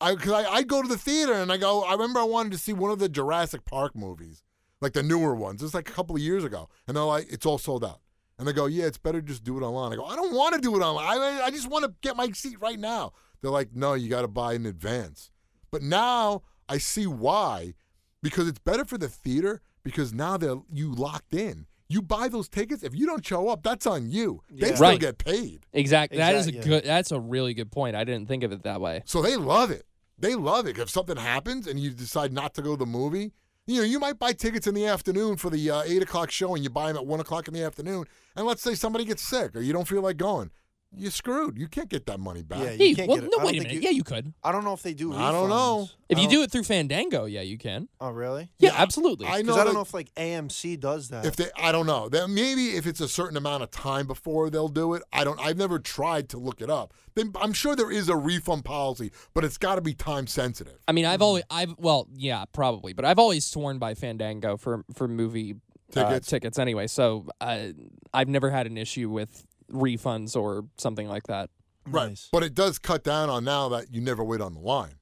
I 0.00 0.14
because 0.14 0.32
I 0.32 0.44
I 0.50 0.62
go 0.62 0.82
to 0.82 0.88
the 0.88 0.98
theater 0.98 1.32
and 1.32 1.50
I 1.52 1.56
go. 1.56 1.82
I 1.82 1.92
remember 1.92 2.20
I 2.20 2.24
wanted 2.24 2.52
to 2.52 2.58
see 2.58 2.72
one 2.72 2.90
of 2.90 2.98
the 2.98 3.08
Jurassic 3.08 3.64
Park 3.64 3.96
movies, 3.96 4.42
like 4.80 4.92
the 4.92 5.02
newer 5.02 5.34
ones. 5.34 5.62
It's 5.62 5.74
like 5.74 5.88
a 5.88 5.92
couple 5.92 6.14
of 6.16 6.22
years 6.22 6.44
ago, 6.44 6.68
and 6.86 6.96
they're 6.96 7.04
like, 7.04 7.26
it's 7.30 7.44
all 7.46 7.58
sold 7.58 7.84
out. 7.84 8.00
And 8.38 8.46
they 8.46 8.52
go, 8.52 8.66
yeah, 8.66 8.84
it's 8.86 8.98
better 8.98 9.20
just 9.20 9.42
do 9.42 9.58
it 9.58 9.62
online. 9.62 9.92
I 9.92 9.96
go, 9.96 10.04
I 10.04 10.14
don't 10.14 10.32
want 10.32 10.54
to 10.54 10.60
do 10.60 10.76
it 10.76 10.80
online. 10.82 11.04
I 11.06 11.42
I 11.46 11.50
just 11.50 11.68
want 11.68 11.84
to 11.84 11.92
get 12.02 12.16
my 12.16 12.30
seat 12.30 12.60
right 12.60 12.78
now. 12.78 13.12
They're 13.42 13.50
like, 13.50 13.74
no, 13.74 13.94
you 13.94 14.08
got 14.08 14.22
to 14.22 14.28
buy 14.28 14.54
in 14.54 14.66
advance. 14.66 15.30
But 15.72 15.82
now 15.82 16.42
I 16.68 16.78
see 16.78 17.06
why, 17.08 17.74
because 18.22 18.46
it's 18.46 18.58
better 18.60 18.84
for 18.84 18.98
the 18.98 19.08
theater 19.08 19.60
because 19.82 20.12
now 20.14 20.36
they're 20.36 20.56
you 20.72 20.92
locked 20.92 21.34
in. 21.34 21.66
You 21.88 22.02
buy 22.02 22.28
those 22.28 22.48
tickets. 22.48 22.82
If 22.82 22.94
you 22.94 23.06
don't 23.06 23.24
show 23.26 23.48
up, 23.48 23.62
that's 23.62 23.86
on 23.86 24.10
you. 24.10 24.42
They 24.50 24.68
Yeah. 24.68 24.74
still 24.74 24.88
Right. 24.90 25.00
get 25.00 25.18
paid. 25.18 25.66
Exactly. 25.72 26.18
That 26.18 26.34
is 26.36 26.46
a 26.46 26.52
yeah. 26.52 26.62
good. 26.62 26.84
That's 26.84 27.10
a 27.10 27.18
really 27.18 27.54
good 27.54 27.72
point. 27.72 27.96
I 27.96 28.04
didn't 28.04 28.28
think 28.28 28.42
of 28.44 28.52
it 28.52 28.62
that 28.64 28.80
way. 28.80 29.02
So 29.06 29.22
they 29.22 29.36
love 29.36 29.70
it. 29.70 29.86
They 30.18 30.34
love 30.34 30.66
it. 30.66 30.78
If 30.78 30.90
something 30.90 31.16
happens 31.16 31.66
and 31.66 31.78
you 31.78 31.90
decide 31.90 32.32
not 32.32 32.54
to 32.54 32.62
go 32.62 32.72
to 32.72 32.78
the 32.78 32.86
movie, 32.86 33.32
you 33.66 33.76
know, 33.76 33.84
you 33.84 34.00
might 34.00 34.18
buy 34.18 34.32
tickets 34.32 34.66
in 34.66 34.74
the 34.74 34.86
afternoon 34.86 35.36
for 35.36 35.50
the 35.50 35.70
uh, 35.70 35.82
eight 35.84 36.02
o'clock 36.02 36.30
show, 36.30 36.54
and 36.54 36.64
you 36.64 36.70
buy 36.70 36.88
them 36.88 36.96
at 36.96 37.06
one 37.06 37.20
o'clock 37.20 37.48
in 37.48 37.54
the 37.54 37.62
afternoon. 37.62 38.06
And 38.34 38.46
let's 38.46 38.62
say 38.62 38.74
somebody 38.74 39.04
gets 39.04 39.22
sick 39.22 39.54
or 39.54 39.60
you 39.60 39.72
don't 39.72 39.86
feel 39.86 40.02
like 40.02 40.16
going, 40.16 40.50
you're 40.96 41.10
screwed. 41.10 41.58
You 41.58 41.68
can't 41.68 41.88
get 41.88 42.06
that 42.06 42.18
money 42.18 42.42
back. 42.42 42.60
Yeah, 42.60 42.70
you 42.72 42.78
Hey, 42.78 42.94
can't 42.94 43.08
well, 43.08 43.16
get 43.18 43.24
it. 43.24 43.30
no, 43.30 43.36
I 43.36 43.40
don't 43.40 43.46
wait 43.46 43.50
a 43.50 43.58
think 43.60 43.68
minute. 43.68 43.74
you- 43.82 43.88
yeah, 43.90 43.94
you 43.94 44.04
could. 44.04 44.32
I 44.42 44.52
don't 44.52 44.64
know 44.64 44.72
if 44.72 44.82
they 44.82 44.94
do. 44.94 45.12
I 45.14 45.30
don't 45.30 45.48
know. 45.48 45.82
refunds. 45.86 45.90
If 46.08 46.16
I 46.18 46.20
you 46.22 46.26
don't- 46.28 46.34
do 46.36 46.42
it 46.42 46.50
through 46.50 46.62
Fandango, 46.64 47.26
yeah, 47.26 47.42
you 47.42 47.58
can. 47.58 47.88
Oh, 48.00 48.10
really? 48.10 48.50
Yeah, 48.58 48.70
Yeah, 48.72 48.82
absolutely. 48.82 49.26
I 49.26 49.42
know. 49.42 49.54
Because 49.54 49.54
I 49.54 49.56
don't 49.58 49.66
that- 49.66 49.72
know 49.74 49.82
if 49.82 49.94
like 49.94 50.14
AMC 50.16 50.76
does 50.80 51.08
that. 51.10 51.26
if 51.26 51.36
they, 51.36 51.50
I 51.56 51.72
don't 51.72 51.86
know. 51.86 52.08
Then 52.08 52.34
maybe 52.34 52.70
if 52.76 52.86
it's 52.86 53.00
a 53.00 53.08
certain 53.08 53.36
amount 53.36 53.62
of 53.62 53.70
time 53.70 54.06
before 54.06 54.48
they'll 54.50 54.68
do 54.68 54.94
it. 54.94 55.02
I 55.12 55.24
don't. 55.24 55.38
I've 55.40 55.58
never 55.58 55.78
tried 55.78 56.28
to 56.30 56.38
look 56.38 56.60
it 56.60 56.70
up. 56.70 56.94
Then 57.14 57.32
I'm 57.40 57.52
sure 57.52 57.76
there 57.76 57.90
is 57.90 58.08
a 58.08 58.16
refund 58.16 58.64
policy, 58.64 59.12
but 59.34 59.44
it's 59.44 59.58
got 59.58 59.74
to 59.74 59.80
be 59.82 59.92
time 59.94 60.26
sensitive. 60.26 60.78
I 60.88 60.92
mean, 60.92 61.04
Mm-hmm. 61.04 61.12
I've 61.14 61.22
always, 61.22 61.44
I've, 61.50 61.74
well, 61.78 62.08
yeah, 62.14 62.44
probably, 62.52 62.92
but 62.92 63.04
I've 63.04 63.18
always 63.18 63.44
sworn 63.44 63.78
by 63.78 63.94
Fandango 63.94 64.56
for 64.56 64.84
for 64.94 65.06
movie 65.06 65.54
uh, 65.96 66.04
Tickets. 66.04 66.28
tickets 66.28 66.58
anyway. 66.58 66.86
So 66.86 67.26
uh, 67.40 67.68
I've 68.12 68.28
never 68.28 68.50
had 68.50 68.66
an 68.66 68.76
issue 68.76 69.08
with 69.08 69.46
refunds 69.72 70.36
or 70.36 70.66
something 70.76 71.08
like 71.08 71.24
that. 71.24 71.50
Right. 71.86 72.08
Nice. 72.10 72.28
But 72.30 72.42
it 72.42 72.54
does 72.54 72.78
cut 72.78 73.02
down 73.04 73.30
on 73.30 73.44
now 73.44 73.68
that 73.70 73.92
you 73.92 74.00
never 74.00 74.22
wait 74.24 74.40
on 74.40 74.54
the 74.54 74.60
line. 74.60 74.94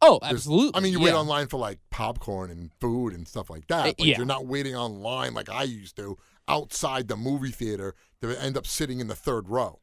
Oh, 0.00 0.18
There's- 0.20 0.34
absolutely. 0.34 0.72
I 0.78 0.80
mean, 0.80 0.92
you 0.92 0.98
yeah. 0.98 1.04
wait 1.06 1.14
online 1.14 1.46
for 1.46 1.58
like 1.58 1.78
popcorn 1.90 2.50
and 2.50 2.70
food 2.80 3.12
and 3.12 3.26
stuff 3.28 3.48
like 3.50 3.66
that, 3.68 3.86
Uh, 3.86 3.92
but 3.98 4.06
yeah. 4.06 4.16
you're 4.16 4.26
not 4.26 4.46
waiting 4.46 4.74
online 4.74 5.32
like 5.34 5.48
I 5.48 5.62
used 5.62 5.96
to 5.96 6.18
outside 6.48 7.06
the 7.08 7.16
movie 7.16 7.52
theater 7.52 7.94
to 8.20 8.36
end 8.42 8.56
up 8.56 8.66
sitting 8.66 8.98
in 9.00 9.06
the 9.06 9.14
third 9.14 9.48
row 9.48 9.78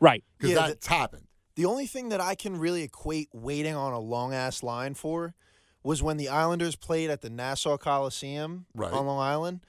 Right. 0.00 0.24
because 0.38 0.54
Yeah, 0.54 0.68
that's 0.68 0.86
happened. 0.86 1.26
The 1.56 1.66
only 1.66 1.86
thing 1.86 2.08
that 2.10 2.20
I 2.20 2.34
can 2.34 2.56
really 2.58 2.82
equate 2.82 3.28
waiting 3.32 3.74
on 3.74 3.92
a 3.92 3.98
long 3.98 4.32
ass 4.32 4.62
line 4.62 4.94
for 4.94 5.34
was 5.82 6.02
when 6.02 6.16
the 6.16 6.28
Islanders 6.28 6.76
played 6.76 7.10
at 7.10 7.20
the 7.20 7.28
Nassau 7.30 7.76
Coliseum 7.76 8.66
Right. 8.74 8.92
on 8.92 9.06
Long 9.06 9.18
Island. 9.20 9.60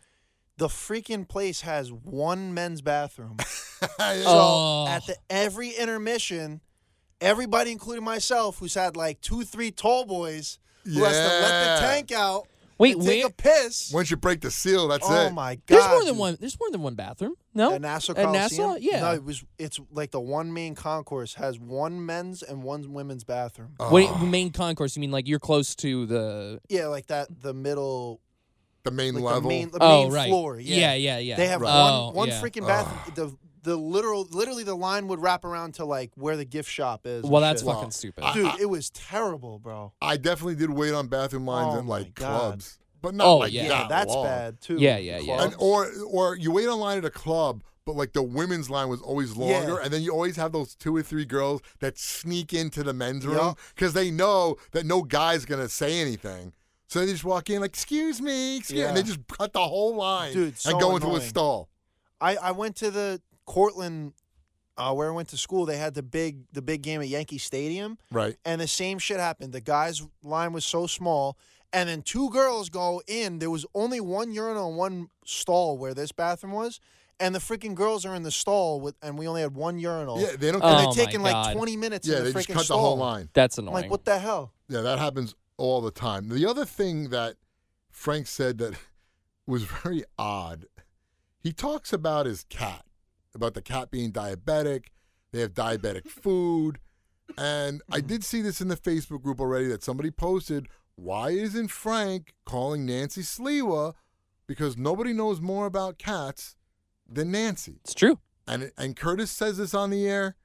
The 0.58 0.68
freaking 0.68 1.28
place 1.28 1.62
has 1.62 1.92
one 1.92 2.54
men's 2.54 2.82
bathroom. 2.82 3.38
So 3.98 4.24
Oh. 4.28 4.88
at 4.90 5.06
the 5.06 5.16
every 5.30 5.70
intermission, 5.70 6.62
everybody, 7.22 7.72
including 7.72 8.04
myself, 8.04 8.60
who's 8.60 8.74
had 8.74 8.96
like 8.96 9.22
two, 9.22 9.44
three 9.44 9.72
tall 9.72 10.06
boys, 10.06 10.60
who 10.84 11.04
has 11.04 11.16
to 11.16 11.24
let 11.24 11.76
the 11.82 11.82
tank 11.88 12.12
out, 12.12 12.48
Wait, 12.78 12.96
and 12.96 13.06
take 13.06 13.24
where? 13.24 13.28
a 13.28 13.30
piss. 13.34 13.92
Once 13.94 14.10
you 14.10 14.16
break 14.18 14.40
the 14.42 14.50
seal, 14.50 14.88
that's 14.88 15.06
oh 15.08 15.14
it. 15.14 15.28
Oh 15.28 15.30
my 15.32 15.56
god! 15.56 15.62
There's 15.68 15.88
more 15.90 16.04
than 16.06 16.18
one. 16.18 16.38
There's 16.40 16.58
more 16.60 16.72
than 16.72 16.82
one 16.82 16.96
bathroom. 16.96 17.36
No, 17.54 17.74
At 17.74 17.82
Nassau 17.82 18.14
At 18.16 18.32
Nassau? 18.32 18.76
Yeah. 18.80 19.02
No, 19.02 19.14
it 19.14 19.24
was. 19.24 19.44
It's 19.58 19.80
like 19.92 20.12
the 20.12 20.20
one 20.22 20.54
main 20.54 20.76
concourse 20.76 21.34
has 21.34 21.60
one 21.60 22.06
men's 22.06 22.42
and 22.42 22.64
one 22.64 22.94
women's 22.94 23.26
bathroom. 23.26 23.74
Oh, 23.80 23.92
Wait, 23.92 24.10
main 24.22 24.52
concourse. 24.52 24.96
You 24.96 25.02
mean 25.02 25.12
like 25.12 25.28
you're 25.28 25.40
close 25.40 25.76
to 25.78 26.06
the? 26.06 26.62
Yeah, 26.70 26.88
like 26.88 27.08
that. 27.08 27.28
The 27.42 27.54
middle, 27.54 28.22
the 28.84 28.92
main 28.92 29.14
like 29.16 29.24
level. 29.26 29.42
the 29.42 29.48
main, 29.50 29.72
the 29.72 29.78
oh, 29.82 30.04
main 30.04 30.14
right. 30.14 30.30
floor. 30.30 30.58
yeah, 30.60 30.94
yeah, 30.94 31.18
yeah. 31.18 31.36
They 31.36 31.48
have 31.48 31.60
Right. 31.60 31.70
Oh, 31.74 32.06
one 32.08 32.16
one 32.16 32.28
yeah. 32.30 32.42
freaking 32.42 32.66
bathroom. 32.66 33.14
The 33.16 33.38
the 33.64 33.76
literal, 33.76 34.28
literally, 34.32 34.64
the 34.64 34.76
line 34.76 35.08
would 35.08 35.20
wrap 35.20 35.44
around 35.46 35.74
to 35.76 35.86
like 35.86 36.12
where 36.16 36.38
the 36.38 36.46
gift 36.46 36.70
shop 36.70 37.06
is. 37.06 37.24
Well, 37.24 37.42
that's 37.42 37.62
shit. 37.62 37.68
fucking 37.68 37.82
Well, 37.82 37.92
stupid. 37.92 38.24
I- 38.24 38.34
Dude, 38.34 38.60
it 38.62 38.70
was 38.70 38.90
terrible, 38.90 39.60
bro. 39.60 39.94
I 40.02 40.18
definitely 40.18 40.56
did 40.56 40.70
wait 40.70 40.94
on 40.94 41.08
bathroom 41.08 41.46
lines 41.46 41.76
Oh 41.76 41.80
in 41.80 41.86
my 41.86 42.00
like 42.00 42.14
God. 42.16 42.40
clubs, 42.40 42.80
but 43.02 43.14
not 43.16 43.28
Oh, 43.28 43.38
like 43.38 43.52
yeah. 43.54 43.64
Yeah, 43.64 43.70
that 43.70 43.90
that's 43.90 44.14
long. 44.14 44.26
bad 44.26 44.62
too. 44.62 44.78
Yeah, 44.78 44.98
yeah, 44.98 45.20
yeah. 45.20 45.44
And, 45.44 45.56
or 45.60 45.90
or 46.08 46.36
you 46.36 46.52
wait 46.52 46.68
on 46.68 46.80
line 46.80 46.98
at 46.98 47.06
a 47.06 47.10
club, 47.10 47.64
but 47.86 47.96
like 47.96 48.14
the 48.14 48.24
women's 48.24 48.70
line 48.70 48.88
was 48.90 49.02
always 49.02 49.36
longer, 49.36 49.74
Yeah. 49.74 49.84
and 49.84 49.92
then 49.94 50.02
you 50.04 50.12
always 50.12 50.36
have 50.36 50.52
those 50.52 50.76
two 50.76 50.96
or 50.96 51.02
three 51.02 51.26
girls 51.26 51.62
that 51.80 51.98
sneak 51.98 52.54
into 52.54 52.84
the 52.84 52.94
men's 52.94 53.26
room 53.26 53.56
because 53.76 53.94
they 53.94 54.12
know 54.12 54.56
that 54.72 54.86
no 54.86 55.02
guy's 55.02 55.46
gonna 55.46 55.70
say 55.70 56.00
anything. 56.00 56.54
So 56.88 57.00
they 57.02 57.12
just 57.12 57.24
walk 57.24 57.50
in 57.52 57.62
like, 57.62 57.70
"Excuse 57.72 58.20
me," 58.22 58.58
excuse, 58.58 58.80
me 58.80 58.84
and 58.86 58.96
they 58.98 59.02
Yeah. 59.02 59.06
just 59.08 59.28
cut 59.28 59.54
the 59.54 59.68
whole 59.68 59.96
line 59.96 60.34
Dude, 60.34 60.48
and 60.48 60.58
so 60.58 60.80
go 60.80 60.96
into 60.96 61.08
a 61.08 61.12
annoying. 61.12 61.28
stall. 61.30 61.70
I, 62.22 62.36
I 62.36 62.52
went 62.52 62.76
to 62.78 62.92
the 62.92 63.22
Cortland, 63.50 64.14
uh, 64.78 64.94
where 64.94 65.10
I 65.10 65.12
went 65.12 65.28
to 65.30 65.38
school. 65.38 65.66
They 65.66 65.78
had 65.78 65.96
the 65.96 66.04
big 66.04 66.44
the 66.54 66.62
big 66.62 66.84
game 66.84 67.02
at 67.02 67.08
Yankee 67.08 67.40
Stadium, 67.40 67.98
Right. 68.12 68.38
and 68.46 68.62
the 68.62 68.68
same 68.68 69.00
shit 69.00 69.20
happened. 69.20 69.54
The 69.54 69.60
guys' 69.62 70.04
line 70.24 70.54
was 70.54 70.64
so 70.66 70.86
small, 70.88 71.36
and 71.74 71.90
then 71.90 72.02
two 72.04 72.30
girls 72.30 72.70
go 72.70 73.02
in. 73.08 73.40
There 73.40 73.50
was 73.50 73.66
only 73.74 74.00
one 74.00 74.32
urinal 74.32 74.70
and 74.70 74.78
one 74.78 75.08
stall 75.26 75.78
where 75.78 75.94
this 75.96 76.12
bathroom 76.12 76.54
was, 76.54 76.80
and 77.20 77.34
the 77.34 77.40
freaking 77.40 77.74
girls 77.74 78.06
are 78.06 78.14
in 78.16 78.22
the 78.24 78.32
stall 78.32 78.80
with, 78.80 78.96
and 79.02 79.18
we 79.18 79.28
only 79.28 79.42
had 79.42 79.56
one 79.56 79.80
urinal. 79.80 80.22
Yeah, 80.22 80.36
they 80.38 80.52
don't. 80.52 80.62
Oh, 80.64 80.68
and 80.68 80.86
my 80.86 80.94
they're 80.94 81.06
taking 81.06 81.22
like 81.24 81.54
twenty 81.56 81.76
minutes. 81.76 82.08
yeah, 82.08 82.18
in 82.20 82.24
they 82.26 82.32
the 82.32 82.34
just 82.40 82.48
freaking 82.50 82.54
cut 82.54 82.66
stall. 82.66 82.78
the 82.78 82.84
whole 82.84 82.98
line. 82.98 83.30
That's 83.34 83.58
I'm 83.58 83.68
annoying. 83.68 83.82
like, 83.84 83.92
what 83.92 84.06
the 84.06 84.20
hell? 84.20 84.54
Yeah, 84.68 84.82
that 84.82 85.00
happens 85.00 85.34
all 85.58 85.82
the 85.82 85.92
time. 85.92 86.30
The 86.30 86.46
other 86.46 86.66
thing 86.66 87.10
that 87.10 87.36
Frank 87.90 88.28
said 88.28 88.60
that 88.60 88.76
was 89.48 89.64
very 89.64 90.04
odd, 90.20 90.68
he 91.40 91.52
talks 91.52 91.92
about 91.92 92.28
his 92.28 92.44
cat, 92.50 92.86
about 93.36 93.54
the 93.54 93.62
cat 93.62 93.92
being 93.92 94.12
diabetic. 94.12 94.86
They 95.32 95.42
have 95.42 95.54
diabetic 95.54 96.08
food. 96.10 96.80
And 97.38 97.82
I 97.92 98.02
did 98.02 98.24
see 98.24 98.42
this 98.42 98.62
in 98.62 98.68
the 98.68 98.76
Facebook 98.76 99.22
group 99.22 99.40
already 99.40 99.68
that 99.68 99.84
somebody 99.84 100.12
posted, 100.12 100.68
why 100.96 101.30
isn't 101.30 101.70
Frank 101.70 102.34
calling 102.46 102.86
Nancy 102.86 103.22
Sliwa? 103.22 103.94
Because 104.48 104.78
nobody 104.78 105.14
knows 105.14 105.40
more 105.40 105.66
about 105.66 106.00
cats 106.00 106.56
than 107.08 107.32
Nancy. 107.32 107.80
It's 107.84 107.94
true. 107.94 108.20
And 108.48 108.72
and 108.78 108.96
Curtis 108.96 109.30
says 109.32 109.58
this 109.58 109.74
on 109.74 109.92
the 109.92 110.08
air. 110.08 110.36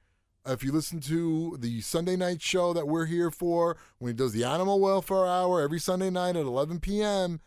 If 0.45 0.63
you 0.63 0.71
listen 0.71 0.99
to 1.01 1.57
the 1.59 1.81
Sunday 1.81 2.15
night 2.15 2.39
show 2.39 2.71
that 2.73 2.87
we're 2.87 3.07
here 3.07 3.31
for, 3.31 3.77
when 3.97 4.11
he 4.11 4.13
does 4.13 4.31
the 4.31 4.43
animal 4.43 4.79
welfare 4.79 5.25
hour 5.25 5.59
every 5.59 5.79
Sunday 5.79 6.11
night 6.11 6.35
at 6.35 6.45
11 6.45 6.81
p.m., 6.81 7.39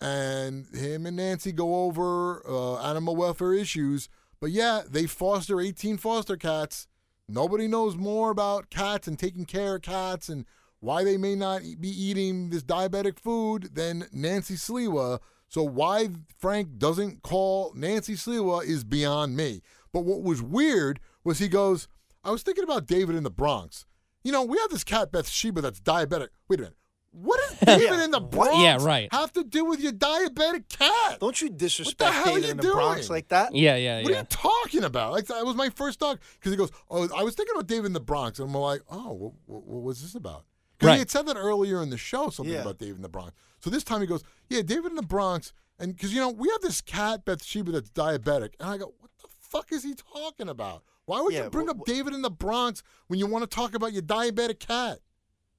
and 0.00 0.66
him 0.74 1.04
and 1.04 1.16
Nancy 1.16 1.52
go 1.52 1.84
over 1.84 2.42
uh, 2.48 2.80
animal 2.88 3.16
welfare 3.16 3.52
issues. 3.52 4.08
But 4.40 4.50
yeah, 4.50 4.82
they 4.88 5.06
foster 5.06 5.60
18 5.60 5.98
foster 5.98 6.36
cats. 6.36 6.86
Nobody 7.28 7.68
knows 7.68 7.96
more 7.96 8.30
about 8.30 8.70
cats 8.70 9.06
and 9.06 9.18
taking 9.18 9.44
care 9.44 9.76
of 9.76 9.82
cats 9.82 10.28
and 10.28 10.46
why 10.80 11.04
they 11.04 11.16
may 11.16 11.34
not 11.34 11.62
be 11.80 11.88
eating 11.88 12.50
this 12.50 12.62
diabetic 12.62 13.18
food 13.18 13.74
than 13.74 14.06
Nancy 14.12 14.54
Sliwa. 14.54 15.18
So 15.48 15.62
why 15.62 16.08
Frank 16.38 16.78
doesn't 16.78 17.22
call 17.22 17.72
Nancy 17.74 18.14
Sliwa 18.14 18.64
is 18.64 18.84
beyond 18.84 19.36
me. 19.36 19.60
But 19.92 20.04
what 20.04 20.22
was 20.22 20.40
weird 20.40 21.00
was 21.24 21.38
he 21.38 21.48
goes, 21.48 21.88
I 22.22 22.30
was 22.30 22.42
thinking 22.42 22.64
about 22.64 22.86
David 22.86 23.16
in 23.16 23.24
the 23.24 23.30
Bronx. 23.30 23.86
You 24.22 24.32
know, 24.32 24.44
we 24.44 24.58
have 24.58 24.70
this 24.70 24.84
cat 24.84 25.10
Bathsheba 25.10 25.60
that's 25.60 25.80
diabetic. 25.80 26.28
Wait 26.48 26.60
a 26.60 26.62
minute. 26.62 26.77
What 27.10 27.40
does 27.48 27.58
David 27.78 28.00
in 28.00 28.10
the 28.10 28.18
What? 28.20 28.30
Bronx 28.30 28.58
Yeah, 28.62 28.76
right. 28.80 29.08
have 29.12 29.32
to 29.32 29.42
do 29.44 29.64
with 29.64 29.80
your 29.80 29.92
diabetic 29.92 30.68
cat? 30.68 31.18
Don't 31.20 31.40
you 31.40 31.48
disrespect 31.50 31.98
the 31.98 32.12
hell 32.12 32.22
are 32.22 32.40
David 32.40 32.44
you 32.44 32.50
in 32.52 32.56
the 32.58 32.62
Bronx 32.72 33.10
like 33.10 33.28
that? 33.28 33.54
Yeah, 33.54 33.76
yeah, 33.76 34.02
What 34.02 34.10
are 34.10 34.14
yeah. 34.14 34.20
you 34.20 34.26
talking 34.28 34.84
about? 34.84 35.12
Like 35.12 35.26
that 35.26 35.44
was 35.44 35.56
my 35.56 35.70
first 35.70 35.98
dog 36.00 36.18
because 36.38 36.52
he 36.52 36.56
goes, 36.56 36.70
"Oh, 36.90 37.08
I 37.16 37.22
was 37.22 37.34
thinking 37.34 37.54
about 37.54 37.66
David 37.66 37.86
in 37.86 37.92
the 37.94 38.00
Bronx," 38.00 38.38
and 38.38 38.48
I'm 38.48 38.54
like, 38.54 38.82
"Oh, 38.90 39.12
what, 39.12 39.32
what, 39.46 39.64
what 39.66 39.82
was 39.82 40.02
this 40.02 40.14
about?" 40.14 40.44
Because 40.78 40.88
Right. 40.88 40.92
he 40.94 40.98
had 41.00 41.10
said 41.10 41.26
that 41.26 41.36
earlier 41.36 41.82
in 41.82 41.90
the 41.90 41.98
show, 41.98 42.30
something 42.30 42.54
Yeah. 42.54 42.60
about 42.60 42.78
David 42.78 42.96
in 42.96 43.02
the 43.02 43.08
Bronx. 43.08 43.32
So 43.60 43.70
this 43.70 43.82
time 43.84 44.00
he 44.00 44.06
goes, 44.06 44.22
"Yeah, 44.48 44.62
David 44.62 44.90
in 44.92 44.96
the 44.96 45.02
Bronx," 45.02 45.52
and 45.78 45.96
because 45.96 46.12
you 46.12 46.20
know 46.20 46.28
we 46.28 46.48
have 46.50 46.60
this 46.60 46.80
cat 46.80 47.24
Bathsheba 47.24 47.72
that's 47.72 47.90
diabetic, 47.90 48.50
and 48.60 48.68
I 48.68 48.76
go, 48.76 48.94
"What 48.98 49.10
the 49.22 49.28
fuck 49.40 49.72
is 49.72 49.82
he 49.82 49.94
talking 49.94 50.48
about? 50.48 50.84
Why 51.06 51.20
would 51.22 51.32
Yeah, 51.32 51.44
you 51.44 51.50
bring 51.50 51.66
wh- 51.68 51.70
up 51.70 51.78
wh- 51.80 51.84
David 51.86 52.12
in 52.14 52.20
the 52.22 52.30
Bronx 52.30 52.82
when 53.06 53.18
you 53.18 53.26
want 53.26 53.42
to 53.50 53.52
talk 53.52 53.74
about 53.74 53.92
your 53.94 54.02
diabetic 54.02 54.60
cat?" 54.60 55.00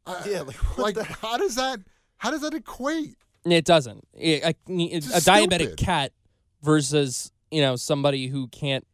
I- 0.10 0.30
Yeah, 0.30 0.41
like, 0.41 0.56
what 0.58 0.80
like 0.80 0.95
the- 0.95 1.04
how 1.06 1.38
does 1.38 1.56
that 1.56 1.80
how 2.17 2.32
does 2.32 2.41
that 2.41 2.54
equate? 2.54 3.15
It 3.45 3.63
doesn't. 3.65 4.06
It, 4.13 4.43
a, 4.43 4.54
it's 4.67 5.12
a 5.13 5.17
It's 5.17 5.26
diabetic 5.28 5.78
cat 5.78 6.12
versus 6.62 7.32
you 7.52 7.62
know 7.62 7.76
somebody 7.76 8.28
who 8.28 8.48
can't, 8.50 8.86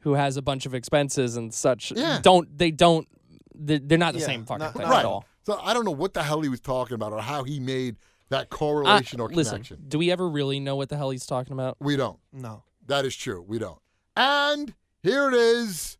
who 0.00 0.14
has 0.14 0.36
a 0.36 0.42
bunch 0.42 0.66
of 0.66 0.74
expenses 0.74 1.36
and 1.36 1.54
such. 1.54 1.92
Yeah. 1.94 2.18
Don't 2.22 2.56
they 2.58 2.70
don't? 2.70 3.06
They're, 3.54 3.78
they're 3.78 3.98
not 3.98 4.14
the 4.14 4.20
Yeah, 4.20 4.26
same 4.26 4.44
fucking 4.44 4.58
not- 4.64 4.72
thing 4.74 4.82
not 4.82 4.92
at 4.92 4.98
at 5.00 5.04
all. 5.04 5.24
So 5.44 5.58
I 5.62 5.72
don't 5.74 5.84
know 5.84 5.92
what 5.92 6.12
the 6.14 6.22
hell 6.24 6.40
he 6.40 6.48
was 6.48 6.60
talking 6.60 6.94
about 6.96 7.12
or 7.12 7.20
how 7.22 7.44
he 7.44 7.60
made 7.60 7.96
that 8.30 8.50
correlation 8.50 9.20
Uh, 9.20 9.24
or 9.24 9.28
listen, 9.30 9.52
connection. 9.62 9.84
do 9.86 9.98
we 9.98 10.10
ever 10.10 10.28
really 10.28 10.58
know 10.58 10.74
what 10.74 10.88
the 10.88 10.96
hell 10.96 11.10
he's 11.10 11.24
talking 11.24 11.52
about? 11.52 11.76
We 11.80 11.94
don't. 11.96 12.18
No. 12.32 12.64
That 12.86 13.04
is 13.04 13.14
true. 13.14 13.40
We 13.46 13.58
don't. 13.60 13.78
And 14.16 14.74
here 15.04 15.28
it 15.28 15.34
is 15.34 15.96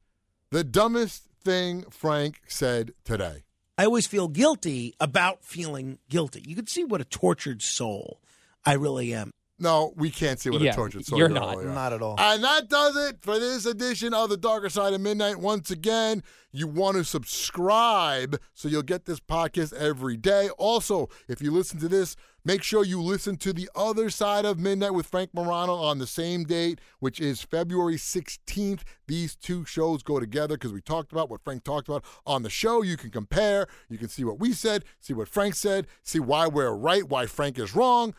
the 0.51 0.65
dumbest 0.65 1.29
thing 1.45 1.85
Frank 1.91 2.41
said 2.49 2.91
today. 3.05 3.45
I 3.79 3.85
always 3.85 4.07
feel 4.07 4.29
guilty 4.29 4.95
about 4.99 5.45
feeling 5.45 5.99
guilty. 6.09 6.43
You 6.47 6.57
can 6.57 6.67
see 6.67 6.85
what 6.85 7.03
a 7.03 7.05
tortured 7.05 7.61
soul 7.61 8.21
I 8.65 8.73
really 8.73 9.13
am. 9.13 9.33
No, 9.59 9.95
we 9.97 10.11
can't 10.11 10.39
see 10.39 10.51
what 10.51 10.61
Yeah, 10.61 10.73
a 10.73 10.75
tortured 10.75 11.07
soul 11.07 11.19
you're 11.19 11.29
you 11.29 11.35
not. 11.35 11.57
are. 11.57 11.65
Not 11.65 11.93
at 11.95 12.03
all. 12.03 12.17
And 12.19 12.45
that 12.45 12.69
does 12.69 12.95
it 12.97 13.23
for 13.23 13.39
this 13.39 13.65
edition 13.65 14.13
of 14.13 14.29
The 14.29 14.37
Darker 14.37 14.69
Side 14.69 14.93
of 14.93 15.01
Midnight. 15.01 15.39
Once 15.39 15.71
again, 15.71 16.23
you 16.53 16.67
want 16.67 16.99
to 16.99 17.05
subscribe 17.05 18.39
so 18.53 18.69
you'll 18.69 18.83
get 18.83 19.07
this 19.07 19.19
podcast 19.21 19.73
every 19.73 20.19
day. 20.19 20.51
Also, 20.59 21.09
if 21.27 21.41
you 21.41 21.51
listen 21.51 21.79
to 21.81 21.89
this, 21.89 22.17
make 22.45 22.63
sure 22.63 22.85
you 22.85 23.01
listen 23.01 23.39
to 23.39 23.55
The 23.55 23.71
Other 23.75 24.11
Side 24.11 24.45
of 24.45 24.59
Midnight 24.59 24.93
with 24.93 25.07
Frank 25.07 25.31
Morano 25.33 25.75
on 25.75 25.99
the 25.99 26.07
same 26.07 26.45
date, 26.45 26.79
which 26.99 27.19
is 27.19 27.41
February 27.41 27.97
16th. 27.97 28.83
These 29.07 29.37
two 29.37 29.65
shows 29.65 30.03
go 30.03 30.21
together 30.21 30.57
because 30.57 30.75
we 30.75 30.83
talked 30.83 31.13
about 31.13 31.31
what 31.31 31.43
Frank 31.43 31.65
talked 31.65 31.89
about 31.89 32.05
on 32.27 32.43
the 32.43 32.51
show. 32.51 32.83
You 32.83 32.99
can 32.99 33.11
compare, 33.11 33.67
you 33.89 33.97
can 33.97 34.09
see 34.09 34.25
what 34.25 34.39
we 34.39 34.53
said, 34.53 34.85
see 35.01 35.15
what 35.15 35.29
Frank 35.29 35.55
said, 35.55 35.87
see 36.03 36.21
why 36.21 36.47
we're 36.47 36.75
right, 36.75 37.09
why 37.09 37.25
Frank 37.25 37.59
is 37.59 37.75
wrong 37.75 38.15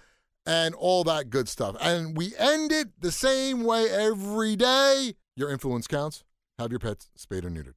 and 0.47 0.73
all 0.73 1.03
that 1.03 1.29
good 1.29 1.49
stuff. 1.49 1.75
And 1.81 2.17
we 2.17 2.33
end 2.38 2.71
it 2.71 2.88
the 3.01 3.12
same 3.12 3.63
way 3.63 3.89
every 3.89 4.55
day. 4.55 5.13
Your 5.36 5.51
influence 5.51 5.86
counts. 5.86 6.23
Have 6.57 6.71
your 6.71 6.79
pets 6.79 7.10
spayed 7.15 7.45
or 7.45 7.49
neutered. 7.49 7.77